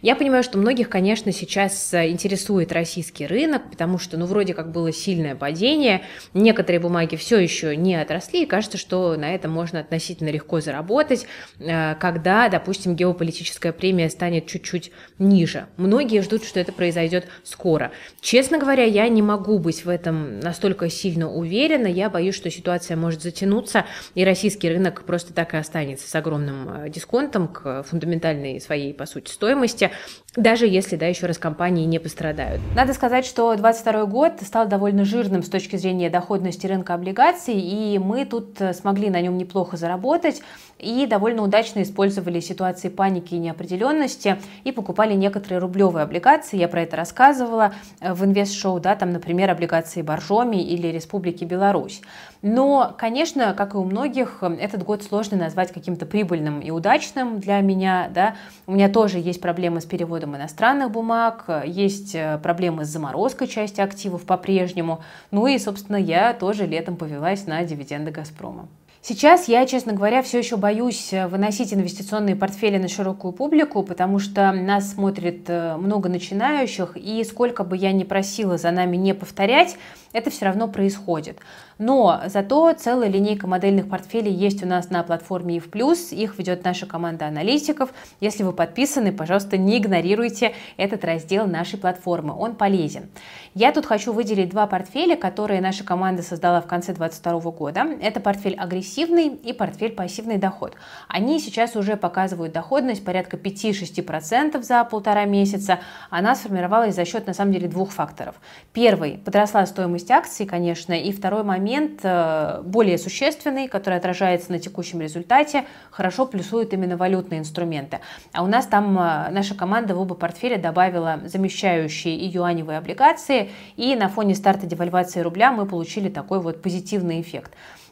Я 0.01 0.15
понимаю, 0.15 0.43
что 0.43 0.57
многих, 0.57 0.89
конечно, 0.89 1.31
сейчас 1.31 1.93
э, 1.93 2.09
интересует 2.09 2.71
российский 2.71 3.27
рынок, 3.27 3.69
потому 3.69 3.99
что, 3.99 4.17
ну, 4.17 4.25
вроде 4.25 4.55
как 4.55 4.71
было 4.71 4.91
сильное 4.91 5.35
падение, 5.35 6.01
некоторые 6.33 6.79
бумаги 6.79 7.15
все 7.15 7.37
еще 7.37 7.75
не 7.75 7.95
отросли, 7.95 8.43
и 8.43 8.45
кажется, 8.47 8.79
что 8.79 9.15
на 9.15 9.35
этом 9.35 9.51
можно 9.51 9.79
относительно 9.79 10.29
легко 10.29 10.59
заработать, 10.59 11.27
э, 11.59 11.93
когда, 11.95 12.49
допустим, 12.49 12.95
геополитическая 12.95 13.71
премия 13.71 14.09
станет 14.09 14.47
чуть-чуть 14.47 14.91
ниже. 15.19 15.67
Многие 15.77 16.21
ждут, 16.21 16.45
что 16.45 16.59
это 16.59 16.71
произойдет 16.71 17.27
скоро. 17.51 17.91
Честно 18.21 18.57
говоря, 18.57 18.83
я 18.83 19.07
не 19.09 19.21
могу 19.21 19.59
быть 19.59 19.85
в 19.85 19.89
этом 19.89 20.39
настолько 20.39 20.89
сильно 20.89 21.31
уверена. 21.31 21.87
Я 21.87 22.09
боюсь, 22.09 22.35
что 22.35 22.49
ситуация 22.49 22.97
может 22.97 23.21
затянуться, 23.21 23.85
и 24.15 24.25
российский 24.25 24.69
рынок 24.69 25.03
просто 25.03 25.33
так 25.33 25.53
и 25.53 25.57
останется 25.57 26.09
с 26.09 26.15
огромным 26.15 26.85
э, 26.85 26.89
дисконтом 26.89 27.47
к 27.47 27.83
фундаментальной 27.83 28.59
своей, 28.59 28.93
по 28.93 29.05
сути, 29.05 29.31
стоимости 29.31 29.91
даже 30.35 30.65
если, 30.65 30.95
да, 30.95 31.07
еще 31.07 31.25
раз 31.25 31.37
компании 31.37 31.85
не 31.85 31.99
пострадают. 31.99 32.61
Надо 32.73 32.93
сказать, 32.93 33.25
что 33.25 33.53
2022 33.53 34.05
год 34.05 34.33
стал 34.41 34.65
довольно 34.65 35.03
жирным 35.03 35.43
с 35.43 35.49
точки 35.49 35.75
зрения 35.75 36.09
доходности 36.09 36.65
рынка 36.67 36.93
облигаций, 36.93 37.55
и 37.55 37.99
мы 37.99 38.23
тут 38.23 38.61
э, 38.61 38.73
смогли 38.73 39.09
на 39.09 39.19
нем 39.19 39.37
неплохо 39.37 39.75
заработать 39.75 40.41
и 40.79 41.05
довольно 41.05 41.43
удачно 41.43 41.83
использовали 41.83 42.39
ситуации 42.39 42.87
паники 42.87 43.35
и 43.35 43.39
неопределенности 43.39 44.37
и 44.63 44.71
покупали 44.71 45.15
некоторые 45.15 45.59
рублевые 45.59 46.03
облигации. 46.03 46.57
Я 46.57 46.69
про 46.69 46.83
это 46.83 46.95
рассказывала 46.95 47.40
э, 47.43 48.13
в 48.13 48.25
инвест-шоу, 48.25 48.79
да, 48.79 48.95
там, 48.95 49.11
например, 49.11 49.49
облигации 49.49 50.01
Боржоми 50.01 50.57
или 50.57 50.87
Республики 50.87 51.43
Беларусь. 51.43 52.01
Но, 52.41 52.95
конечно, 52.97 53.53
как 53.53 53.73
и 53.73 53.77
у 53.77 53.83
многих, 53.83 54.39
э, 54.41 54.55
этот 54.59 54.83
год 54.83 55.03
сложно 55.03 55.37
назвать 55.37 55.71
каким-то 55.71 56.05
прибыльным 56.05 56.59
и 56.59 56.71
удачным 56.71 57.39
для 57.39 57.59
меня. 57.61 58.09
Да. 58.13 58.35
У 58.67 58.73
меня 58.73 58.89
тоже 58.89 59.19
есть 59.19 59.41
проблемы 59.41 59.81
с 59.81 59.85
переводом 59.85 60.35
иностранных 60.35 60.91
бумаг, 60.91 61.45
есть 61.65 62.15
э, 62.15 62.39
проблемы 62.41 62.85
с 62.85 62.89
заморозкой 62.89 63.47
части 63.47 63.81
активов 63.81 64.23
по-прежнему. 64.25 65.01
Ну 65.31 65.47
и, 65.47 65.57
собственно, 65.57 65.97
я 65.97 66.33
тоже 66.33 66.65
летом 66.65 66.95
повелась 66.95 67.47
на 67.47 67.63
дивиденды 67.63 68.11
«Газпрома». 68.11 68.67
Сейчас 69.03 69.47
я, 69.47 69.65
честно 69.65 69.93
говоря, 69.93 70.21
все 70.21 70.37
еще 70.37 70.57
боюсь 70.57 71.11
э, 71.11 71.25
выносить 71.25 71.73
инвестиционные 71.73 72.35
портфели 72.35 72.77
на 72.77 72.87
широкую 72.87 73.31
публику, 73.31 73.81
потому 73.81 74.19
что 74.19 74.51
нас 74.51 74.91
смотрит 74.91 75.45
э, 75.47 75.75
много 75.75 76.07
начинающих, 76.07 76.95
и 76.95 77.23
сколько 77.23 77.63
бы 77.63 77.75
я 77.75 77.93
ни 77.93 78.03
просила 78.03 78.59
за 78.59 78.69
нами 78.69 78.97
не 78.97 79.15
повторять, 79.15 79.75
это 80.13 80.29
все 80.29 80.45
равно 80.45 80.67
происходит. 80.67 81.39
Но 81.79 82.21
зато 82.27 82.73
целая 82.73 83.09
линейка 83.09 83.47
модельных 83.47 83.89
портфелей 83.89 84.31
есть 84.31 84.61
у 84.61 84.67
нас 84.67 84.91
на 84.91 85.01
платформе 85.01 85.57
EVPlus, 85.57 86.13
их 86.13 86.37
ведет 86.37 86.63
наша 86.63 86.85
команда 86.85 87.25
аналитиков. 87.25 87.91
Если 88.19 88.43
вы 88.43 88.53
подписаны, 88.53 89.11
пожалуйста, 89.11 89.57
не 89.57 89.79
игнорируйте 89.79 90.53
этот 90.77 91.03
раздел 91.05 91.47
нашей 91.47 91.79
платформы, 91.79 92.37
он 92.37 92.53
полезен. 92.53 93.09
Я 93.55 93.71
тут 93.71 93.87
хочу 93.87 94.13
выделить 94.13 94.49
два 94.49 94.67
портфеля, 94.67 95.15
которые 95.15 95.59
наша 95.59 95.83
команда 95.83 96.21
создала 96.21 96.61
в 96.61 96.67
конце 96.67 96.93
2022 96.93 97.51
года. 97.51 97.87
Это 97.99 98.19
портфель 98.19 98.55
агрессивный 98.55 98.90
и 98.97 99.53
портфель 99.53 99.91
пассивный 99.91 100.37
доход. 100.37 100.75
Они 101.07 101.39
сейчас 101.39 101.75
уже 101.75 101.97
показывают 101.97 102.53
доходность 102.53 103.03
порядка 103.03 103.37
5-6% 103.37 104.61
за 104.61 104.83
полтора 104.83 105.25
месяца. 105.25 105.79
Она 106.09 106.35
сформировалась 106.35 106.95
за 106.95 107.05
счет, 107.05 107.27
на 107.27 107.33
самом 107.33 107.53
деле, 107.53 107.67
двух 107.67 107.91
факторов. 107.91 108.35
Первый– 108.73 109.17
подросла 109.25 109.65
стоимость 109.65 110.11
акций, 110.11 110.45
конечно, 110.45 110.93
и 110.93 111.11
второй 111.11 111.43
момент, 111.43 112.01
э, 112.03 112.61
более 112.63 112.97
существенный, 112.97 113.67
который 113.67 113.97
отражается 113.97 114.51
на 114.51 114.59
текущем 114.59 115.01
результате, 115.01 115.65
хорошо 115.89 116.25
плюсует 116.25 116.73
именно 116.73 116.97
валютные 116.97 117.39
инструменты. 117.39 117.99
А 118.33 118.43
у 118.43 118.47
нас 118.47 118.67
там 118.67 118.97
э, 118.97 119.29
наша 119.31 119.55
команда 119.55 119.95
в 119.95 119.99
оба 119.99 120.15
портфеля 120.15 120.57
добавила 120.57 121.21
замещающие 121.25 122.15
и 122.15 122.27
юаневые 122.27 122.77
облигации, 122.77 123.49
и 123.75 123.95
на 123.95 124.09
фоне 124.09 124.35
старта 124.35 124.67
девальвации 124.67 125.21
рубля 125.21 125.51
мы 125.51 125.65
получили 125.65 126.09
такой 126.09 126.39
вот 126.39 126.61
позитивный 126.61 127.21
эффект. 127.21 127.51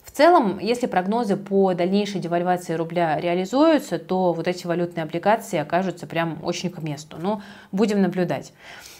В 0.09 0.11
целом, 0.11 0.57
если 0.57 0.87
прогнозы 0.87 1.37
по 1.37 1.75
дальнейшей 1.75 2.19
девальвации 2.19 2.73
рубля 2.73 3.19
реализуются, 3.19 3.99
то 3.99 4.33
вот 4.33 4.47
эти 4.47 4.65
валютные 4.65 5.03
облигации 5.03 5.59
окажутся 5.59 6.07
прям 6.07 6.39
очень 6.43 6.71
к 6.71 6.81
месту. 6.81 7.17
Но 7.21 7.35
ну, 7.35 7.41
будем 7.71 8.01
наблюдать. 8.01 8.51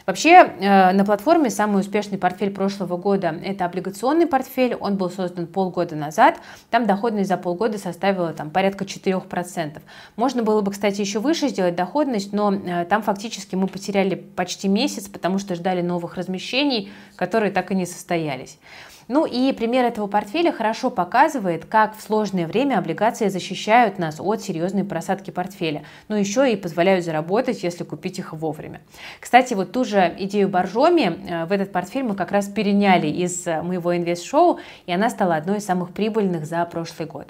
Вообще 0.05 0.31
э, 0.31 0.91
на 0.91 1.03
платформе 1.05 1.49
самый 1.49 1.81
успешный 1.81 2.19
портфель 2.19 2.51
прошлого 2.51 2.95
года– 2.97 3.35
это 3.43 3.65
облигационный 3.65 4.27
портфель. 4.27 4.75
Он 4.75 4.97
был 4.97 5.09
создан 5.09 5.47
полгода 5.47 5.95
назад. 5.95 6.39
Там 6.69 6.85
доходность 6.85 7.27
за 7.27 7.37
полгода 7.37 7.79
составила 7.79 8.31
там, 8.33 8.51
порядка 8.51 8.85
4%. 8.85 9.81
Можно 10.15 10.43
было 10.43 10.61
бы, 10.61 10.71
кстати, 10.71 11.01
еще 11.01 11.17
выше 11.17 11.49
сделать 11.49 11.75
доходность, 11.75 12.33
но 12.33 12.53
э, 12.53 12.85
там 12.85 13.01
фактически 13.01 13.55
мы 13.55 13.67
потеряли 13.67 14.13
почти 14.13 14.67
месяц, 14.67 15.07
потому 15.07 15.39
что 15.39 15.55
ждали 15.55 15.81
новых 15.81 16.15
размещений, 16.15 16.91
которые 17.15 17.51
так 17.51 17.71
и 17.71 17.75
не 17.75 17.87
состоялись. 17.87 18.59
Ну 19.09 19.25
и 19.25 19.51
пример 19.53 19.85
этого 19.85 20.05
портфеля 20.05 20.51
хорошо 20.51 20.91
показывает, 20.91 21.65
как 21.65 21.97
в 21.97 22.01
сложное 22.01 22.45
время 22.45 22.77
облигации 22.77 23.27
защищают 23.27 23.97
нас 23.97 24.19
от 24.19 24.43
серьезной 24.43 24.83
просадки 24.83 25.31
портфеля, 25.31 25.83
но 26.09 26.15
еще 26.15 26.53
и 26.53 26.55
позволяют 26.55 27.03
заработать, 27.03 27.63
если 27.63 27.83
купить 27.83 28.19
их 28.19 28.33
вовремя. 28.33 28.81
Кстати, 29.19 29.55
вот 29.55 29.71
ту 29.71 29.83
же 29.83 30.15
идею 30.19 30.47
Боржоми 30.47 31.27
э, 31.27 31.45
в 31.45 31.51
этот 31.51 31.71
портфель 31.71 32.03
мы 32.03 32.13
как 32.13 32.31
раз 32.31 32.47
переняли 32.49 33.07
из 33.07 33.47
моего 33.47 33.97
инвест-шоу, 33.97 34.59
и 34.85 34.93
она 34.93 35.09
стала 35.09 35.37
одной 35.37 35.57
из 35.57 35.65
самых 35.65 35.89
прибыльных 35.89 36.45
за 36.45 36.63
прошлый 36.65 37.07
год. 37.07 37.29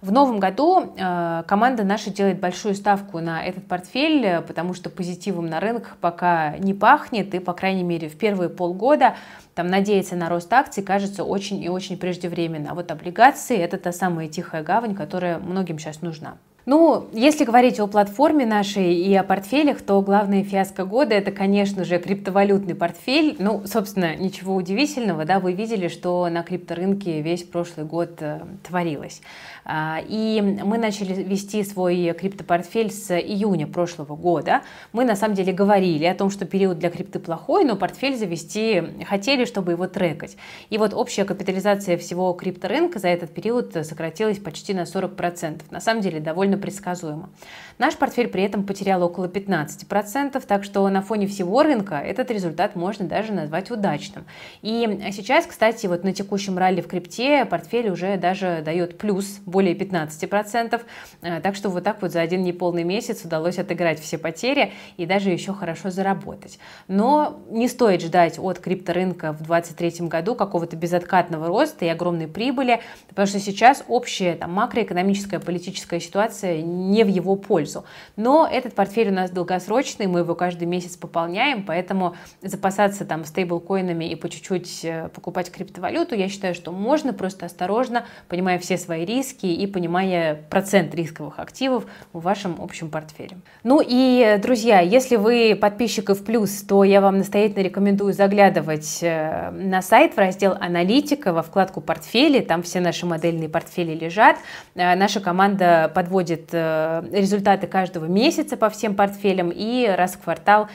В 0.00 0.12
новом 0.12 0.38
году 0.38 0.94
э, 0.96 1.42
команда 1.48 1.82
наша 1.82 2.10
делает 2.10 2.38
большую 2.38 2.76
ставку 2.76 3.18
на 3.18 3.44
этот 3.44 3.66
портфель, 3.66 4.24
э, 4.24 4.42
потому 4.42 4.72
что 4.72 4.90
позитивом 4.90 5.46
на 5.46 5.58
рынках 5.58 5.96
пока 6.00 6.56
не 6.58 6.72
пахнет, 6.72 7.34
и, 7.34 7.40
по 7.40 7.52
крайней 7.52 7.82
мере, 7.82 8.08
в 8.08 8.16
первые 8.16 8.48
полгода 8.48 9.16
там 9.56 9.66
надеяться 9.66 10.14
на 10.14 10.28
рост 10.28 10.52
акций 10.52 10.84
кажется 10.84 11.24
очень 11.24 11.60
и 11.60 11.68
очень 11.68 11.98
преждевременно. 11.98 12.70
А 12.70 12.74
вот 12.74 12.92
облигации– 12.92 13.56
это 13.58 13.76
та 13.76 13.90
самая 13.90 14.28
тихая 14.28 14.62
гавань, 14.62 14.94
которая 14.94 15.38
многим 15.38 15.80
сейчас 15.80 16.00
нужна. 16.00 16.36
Ну, 16.70 17.08
если 17.14 17.46
говорить 17.46 17.80
о 17.80 17.86
платформе 17.86 18.44
нашей 18.44 18.92
и 18.92 19.14
о 19.14 19.22
портфелях, 19.22 19.80
то 19.80 20.02
главная 20.02 20.44
фиаско 20.44 20.84
года 20.84 21.14
это, 21.14 21.32
конечно 21.32 21.82
же, 21.82 21.98
криптовалютный 21.98 22.74
портфель. 22.74 23.36
Ну, 23.38 23.62
собственно, 23.64 24.14
ничего 24.14 24.54
удивительного, 24.54 25.24
да, 25.24 25.40
вы 25.40 25.54
видели, 25.54 25.88
что 25.88 26.28
на 26.28 26.42
крипторынке 26.42 27.22
весь 27.22 27.42
прошлый 27.42 27.86
год 27.86 28.18
э, 28.20 28.42
творилось. 28.68 29.22
А, 29.64 30.02
и 30.06 30.42
мы 30.42 30.76
начали 30.76 31.14
вести 31.22 31.64
свой 31.64 32.12
криптопортфель 32.12 32.90
с 32.90 33.18
июня 33.18 33.66
прошлого 33.66 34.14
года. 34.14 34.60
Мы 34.92 35.06
на 35.06 35.16
самом 35.16 35.36
деле 35.36 35.54
говорили 35.54 36.04
о 36.04 36.14
том, 36.14 36.28
что 36.28 36.44
период 36.44 36.78
для 36.78 36.90
крипты 36.90 37.18
плохой, 37.18 37.64
но 37.64 37.76
портфель 37.76 38.14
завести 38.14 38.82
хотели, 39.06 39.46
чтобы 39.46 39.72
его 39.72 39.86
трекать. 39.86 40.36
И 40.68 40.76
вот 40.76 40.92
общая 40.92 41.24
капитализация 41.24 41.96
всего 41.96 42.30
крипторынка 42.34 42.98
за 42.98 43.08
этот 43.08 43.32
период 43.32 43.72
сократилась 43.86 44.38
почти 44.38 44.74
на 44.74 44.82
40%. 44.82 45.62
На 45.70 45.80
самом 45.80 46.02
деле 46.02 46.20
довольно 46.20 46.57
предсказуемо. 46.58 47.30
Наш 47.78 47.96
портфель 47.96 48.28
при 48.28 48.42
этом 48.42 48.64
потерял 48.64 49.02
около 49.04 49.26
15%, 49.26 50.42
так 50.46 50.64
что 50.64 50.88
на 50.88 51.00
фоне 51.00 51.28
всего 51.28 51.62
рынка 51.62 51.96
этот 51.96 52.30
результат 52.30 52.74
можно 52.74 53.06
даже 53.06 53.32
назвать 53.32 53.70
удачным. 53.70 54.24
И 54.62 55.10
сейчас, 55.12 55.46
кстати, 55.46 55.86
вот 55.86 56.02
на 56.02 56.12
текущем 56.12 56.58
ралли 56.58 56.80
в 56.80 56.88
крипте 56.88 57.44
портфель 57.44 57.88
уже 57.90 58.16
даже 58.16 58.62
дает 58.64 58.98
плюс 58.98 59.38
более 59.46 59.74
15%. 59.74 60.80
Э, 61.22 61.40
так 61.40 61.54
что 61.54 61.68
вот 61.68 61.84
так 61.84 62.02
вот 62.02 62.10
за 62.10 62.20
один 62.20 62.42
неполный 62.42 62.82
месяц 62.82 63.24
удалось 63.24 63.58
отыграть 63.58 64.00
все 64.00 64.18
потери 64.18 64.72
и 64.96 65.06
даже 65.06 65.30
еще 65.30 65.52
хорошо 65.52 65.90
заработать. 65.90 66.58
Но 66.88 67.40
не 67.48 67.68
стоит 67.68 68.02
ждать 68.02 68.38
от 68.38 68.58
крипторынка 68.58 69.32
в 69.32 69.44
2023 69.44 70.08
году 70.08 70.34
какого-то 70.34 70.74
безоткатного 70.76 71.46
роста 71.46 71.84
и 71.84 71.88
огромной 71.88 72.26
прибыли, 72.26 72.80
потому 73.08 73.26
что 73.26 73.38
сейчас 73.38 73.84
общая 73.86 74.34
там, 74.34 74.52
макроэкономическая 74.52 75.38
политическая 75.38 76.00
ситуация 76.00 76.47
не 76.56 77.04
в 77.04 77.08
его 77.08 77.36
пользу. 77.36 77.84
Но 78.16 78.48
этот 78.50 78.74
портфель 78.74 79.08
у 79.08 79.12
нас 79.12 79.30
долгосрочный, 79.30 80.06
мы 80.06 80.20
его 80.20 80.34
каждый 80.34 80.64
месяц 80.66 80.96
пополняем, 80.96 81.64
поэтому 81.64 82.16
запасаться 82.42 83.04
там 83.04 83.24
стейблкоинами 83.24 84.04
и 84.06 84.14
по 84.14 84.28
чуть-чуть 84.28 84.84
э, 84.84 85.08
покупать 85.14 85.50
криптовалюту, 85.50 86.14
я 86.14 86.28
считаю, 86.28 86.54
что 86.54 86.72
можно 86.72 87.12
просто 87.12 87.46
осторожно, 87.46 88.06
понимая 88.28 88.58
все 88.58 88.76
свои 88.76 89.04
риски 89.04 89.46
и 89.46 89.66
понимая 89.66 90.34
процент 90.50 90.94
рисковых 90.94 91.38
активов 91.38 91.86
в 92.12 92.20
вашем 92.20 92.56
общем 92.60 92.90
портфеле. 92.90 93.38
Ну 93.64 93.82
и, 93.84 94.38
друзья, 94.42 94.80
если 94.80 95.16
вы 95.16 95.56
подписчик 95.60 96.10
в 96.10 96.24
плюс, 96.24 96.62
то 96.62 96.84
я 96.84 97.00
вам 97.00 97.18
настоятельно 97.18 97.62
рекомендую 97.62 98.12
заглядывать 98.12 98.98
э, 99.02 99.50
на 99.50 99.82
сайт 99.82 100.14
в 100.14 100.18
раздел 100.18 100.56
«Аналитика» 100.60 101.32
во 101.32 101.42
вкладку 101.42 101.80
«Портфели», 101.80 102.40
там 102.40 102.62
все 102.62 102.80
наши 102.80 103.06
модельные 103.06 103.48
портфели 103.48 103.94
лежат. 103.94 104.36
Э, 104.74 104.94
наша 104.94 105.20
команда 105.20 105.90
подводит 105.94 106.27
э, 106.30 107.02
результаты 107.12 107.66
каждого 107.66 108.06
месяца 108.06 108.56
по 108.56 108.68
всем 108.70 108.94
портфелям 108.94 109.50
и 109.54 109.86
раз 109.86 110.14
в 110.14 110.22
квартал 110.22 110.68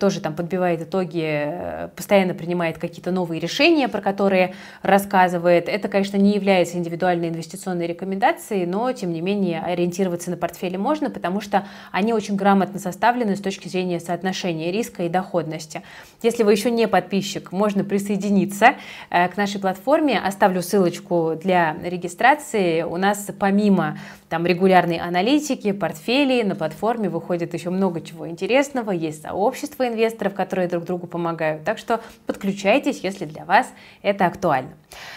тоже 0.00 0.20
там 0.20 0.34
подбивает 0.34 0.82
итоги, 0.82 1.88
постоянно 1.94 2.34
принимает 2.34 2.78
какие-то 2.78 3.10
новые 3.10 3.40
решения, 3.40 3.88
про 3.88 4.00
которые 4.00 4.54
рассказывает. 4.82 5.68
Это, 5.68 5.88
конечно, 5.88 6.16
не 6.16 6.32
является 6.32 6.78
индивидуальной 6.78 7.28
инвестиционной 7.28 7.86
рекомендацией, 7.86 8.66
но 8.66 8.90
тем 8.92 9.12
не 9.12 9.20
менее 9.20 9.60
ориентироваться 9.60 10.30
на 10.30 10.36
портфели 10.36 10.76
можно, 10.76 11.10
потому 11.10 11.40
что 11.40 11.66
они 11.92 12.12
очень 12.12 12.36
грамотно 12.36 12.78
составлены 12.78 13.36
с 13.36 13.40
точки 13.40 13.68
зрения 13.68 14.00
соотношения 14.00 14.70
риска 14.70 15.04
и 15.04 15.08
доходности. 15.08 15.82
Если 16.22 16.42
вы 16.42 16.52
еще 16.52 16.70
не 16.70 16.88
подписчик, 16.88 17.52
можно 17.52 17.84
присоединиться 17.84 18.74
э, 19.10 19.28
к 19.28 19.36
нашей 19.36 19.60
платформе. 19.60 20.18
Оставлю 20.18 20.62
ссылочку 20.62 21.34
для 21.42 21.76
регистрации. 21.82 22.82
У 22.82 22.96
нас 22.96 23.28
помимо 23.38 23.98
там 24.28 24.46
регулярной 24.46 24.95
аналитики, 24.96 25.72
портфелей, 25.72 26.42
на 26.42 26.54
платформе 26.54 27.08
выходит 27.08 27.54
еще 27.54 27.70
много 27.70 28.00
чего 28.00 28.28
интересного. 28.28 28.90
Есть 28.90 29.22
сообщество 29.22 29.86
инвесторов, 29.86 30.34
которые 30.34 30.68
друг 30.68 30.84
другу 30.84 31.06
помогают. 31.06 31.64
Так 31.64 31.78
что 31.78 32.00
подключайтесь, 32.26 33.00
если 33.02 33.24
для 33.24 33.44
вас 33.44 33.68
это 34.02 34.26
актуально. 34.26 34.70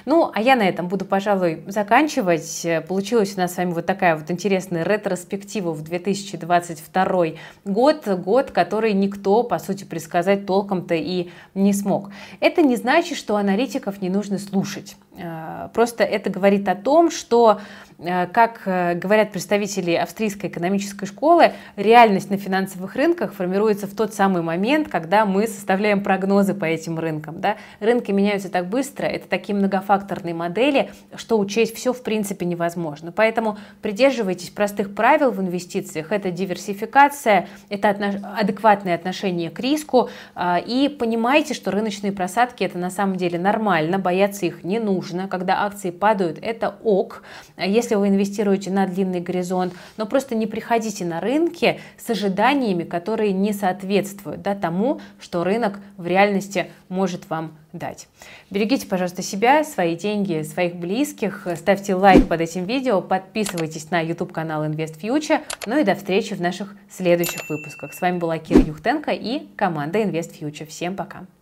Ну, 0.05 0.31
а 0.33 0.41
я 0.41 0.55
на 0.55 0.67
этом 0.67 0.87
буду, 0.87 1.05
пожалуй, 1.05 1.63
заканчивать. 1.67 2.65
Получилась 2.87 3.35
у 3.35 3.39
нас 3.39 3.53
с 3.53 3.57
вами 3.57 3.71
вот 3.71 3.85
такая 3.85 4.15
вот 4.15 4.29
интересная 4.29 4.83
ретроспектива 4.83 5.71
в 5.71 5.81
2022 5.83 7.25
год, 7.65 8.07
год, 8.07 8.51
который 8.51 8.93
никто, 8.93 9.43
по 9.43 9.59
сути, 9.59 9.83
предсказать 9.83 10.45
толком-то 10.45 10.95
и 10.95 11.29
не 11.53 11.73
смог. 11.73 12.09
Это 12.39 12.61
не 12.61 12.75
значит, 12.75 13.17
что 13.17 13.35
аналитиков 13.35 14.01
не 14.01 14.09
нужно 14.09 14.37
слушать. 14.37 14.95
Э, 15.19 15.69
просто 15.73 16.03
это 16.03 16.29
говорит 16.29 16.67
о 16.67 16.75
том, 16.75 17.11
что 17.11 17.59
Э, 17.99 18.27
как 18.27 18.61
э, 18.65 18.95
говорят 18.95 19.31
представители 19.31 19.91
австрийской 19.91 20.49
экономической 20.49 21.05
школы, 21.05 21.51
реальность 21.75 22.29
на 22.29 22.37
финансовых 22.37 22.95
рынках 22.95 23.33
формируется 23.33 23.87
в 23.87 23.93
тот 23.93 24.13
самый 24.13 24.41
момент, 24.41 24.87
когда 24.87 25.25
мы 25.25 25.47
составляем 25.47 26.01
прогнозы 26.01 26.53
по 26.53 26.63
этим 26.63 26.97
рынкам. 26.97 27.41
Да? 27.41 27.57
Рынки 27.81 28.11
меняются 28.11 28.49
так 28.49 28.67
быстро, 28.67 29.05
это 29.05 29.27
такие 29.27 29.53
многофакторные 29.53 30.33
модели, 30.33 30.91
что 31.15 31.37
учесть 31.37 31.75
все 31.75 31.91
в 31.91 32.01
принципе 32.01 32.45
невозможно. 32.45 33.11
Поэтому 33.11 33.57
придерживайтесь 33.81 34.49
простых 34.49 34.95
правил 34.95 35.31
в 35.31 35.41
инвестициях. 35.41 36.13
Это 36.13 36.31
диверсификация, 36.31 37.47
это 37.69 37.89
адекватное 37.89 38.95
отношение 38.95 39.49
к 39.49 39.59
риску 39.59 40.09
и 40.39 40.95
понимайте, 40.97 41.53
что 41.53 41.71
рыночные 41.71 42.11
просадки 42.11 42.63
это 42.63 42.77
на 42.77 42.89
самом 42.89 43.17
деле 43.17 43.37
нормально, 43.37 43.99
бояться 43.99 44.45
их 44.45 44.63
не 44.63 44.79
нужно. 44.79 45.08
Когда 45.27 45.65
акции 45.65 45.91
падают, 45.91 46.39
это 46.41 46.75
ок. 46.83 47.23
Если 47.57 47.95
вы 47.95 48.09
инвестируете 48.09 48.71
на 48.71 48.87
длинный 48.87 49.21
горизонт, 49.21 49.73
но 49.97 50.05
просто 50.05 50.35
не 50.35 50.47
приходите 50.47 51.05
на 51.05 51.19
рынки 51.19 51.79
с 51.97 52.09
ожиданиями, 52.09 52.83
которые 52.83 53.31
не 53.31 53.53
соответствуют 53.53 54.41
да, 54.41 54.55
тому, 54.55 55.01
что 55.19 55.43
рынок 55.43 55.79
в 55.97 56.05
реальности 56.07 56.71
может 56.87 57.29
вам 57.29 57.57
дать. 57.73 58.07
Берегите, 58.49 58.87
пожалуйста, 58.87 59.21
себя, 59.21 59.63
свои 59.63 59.95
деньги, 59.95 60.41
своих 60.43 60.75
близких, 60.75 61.47
ставьте 61.55 61.95
лайк 61.95 62.27
под 62.27 62.41
этим 62.41 62.65
видео, 62.65 63.01
подписывайтесь 63.01 63.91
на 63.91 63.99
YouTube-канал 63.99 64.65
Invest 64.65 64.99
Future, 64.99 65.41
ну 65.65 65.79
и 65.79 65.83
до 65.83 65.95
встречи 65.95 66.33
в 66.33 66.41
наших 66.41 66.75
следующих 66.89 67.41
выпусках. 67.49 67.93
С 67.93 68.01
вами 68.01 68.17
была 68.17 68.37
Кира 68.37 68.61
Юхтенко 68.61 69.11
и 69.11 69.47
команда 69.55 69.99
Invest 69.99 70.39
Future. 70.39 70.65
Всем 70.65 70.95
пока! 70.95 71.38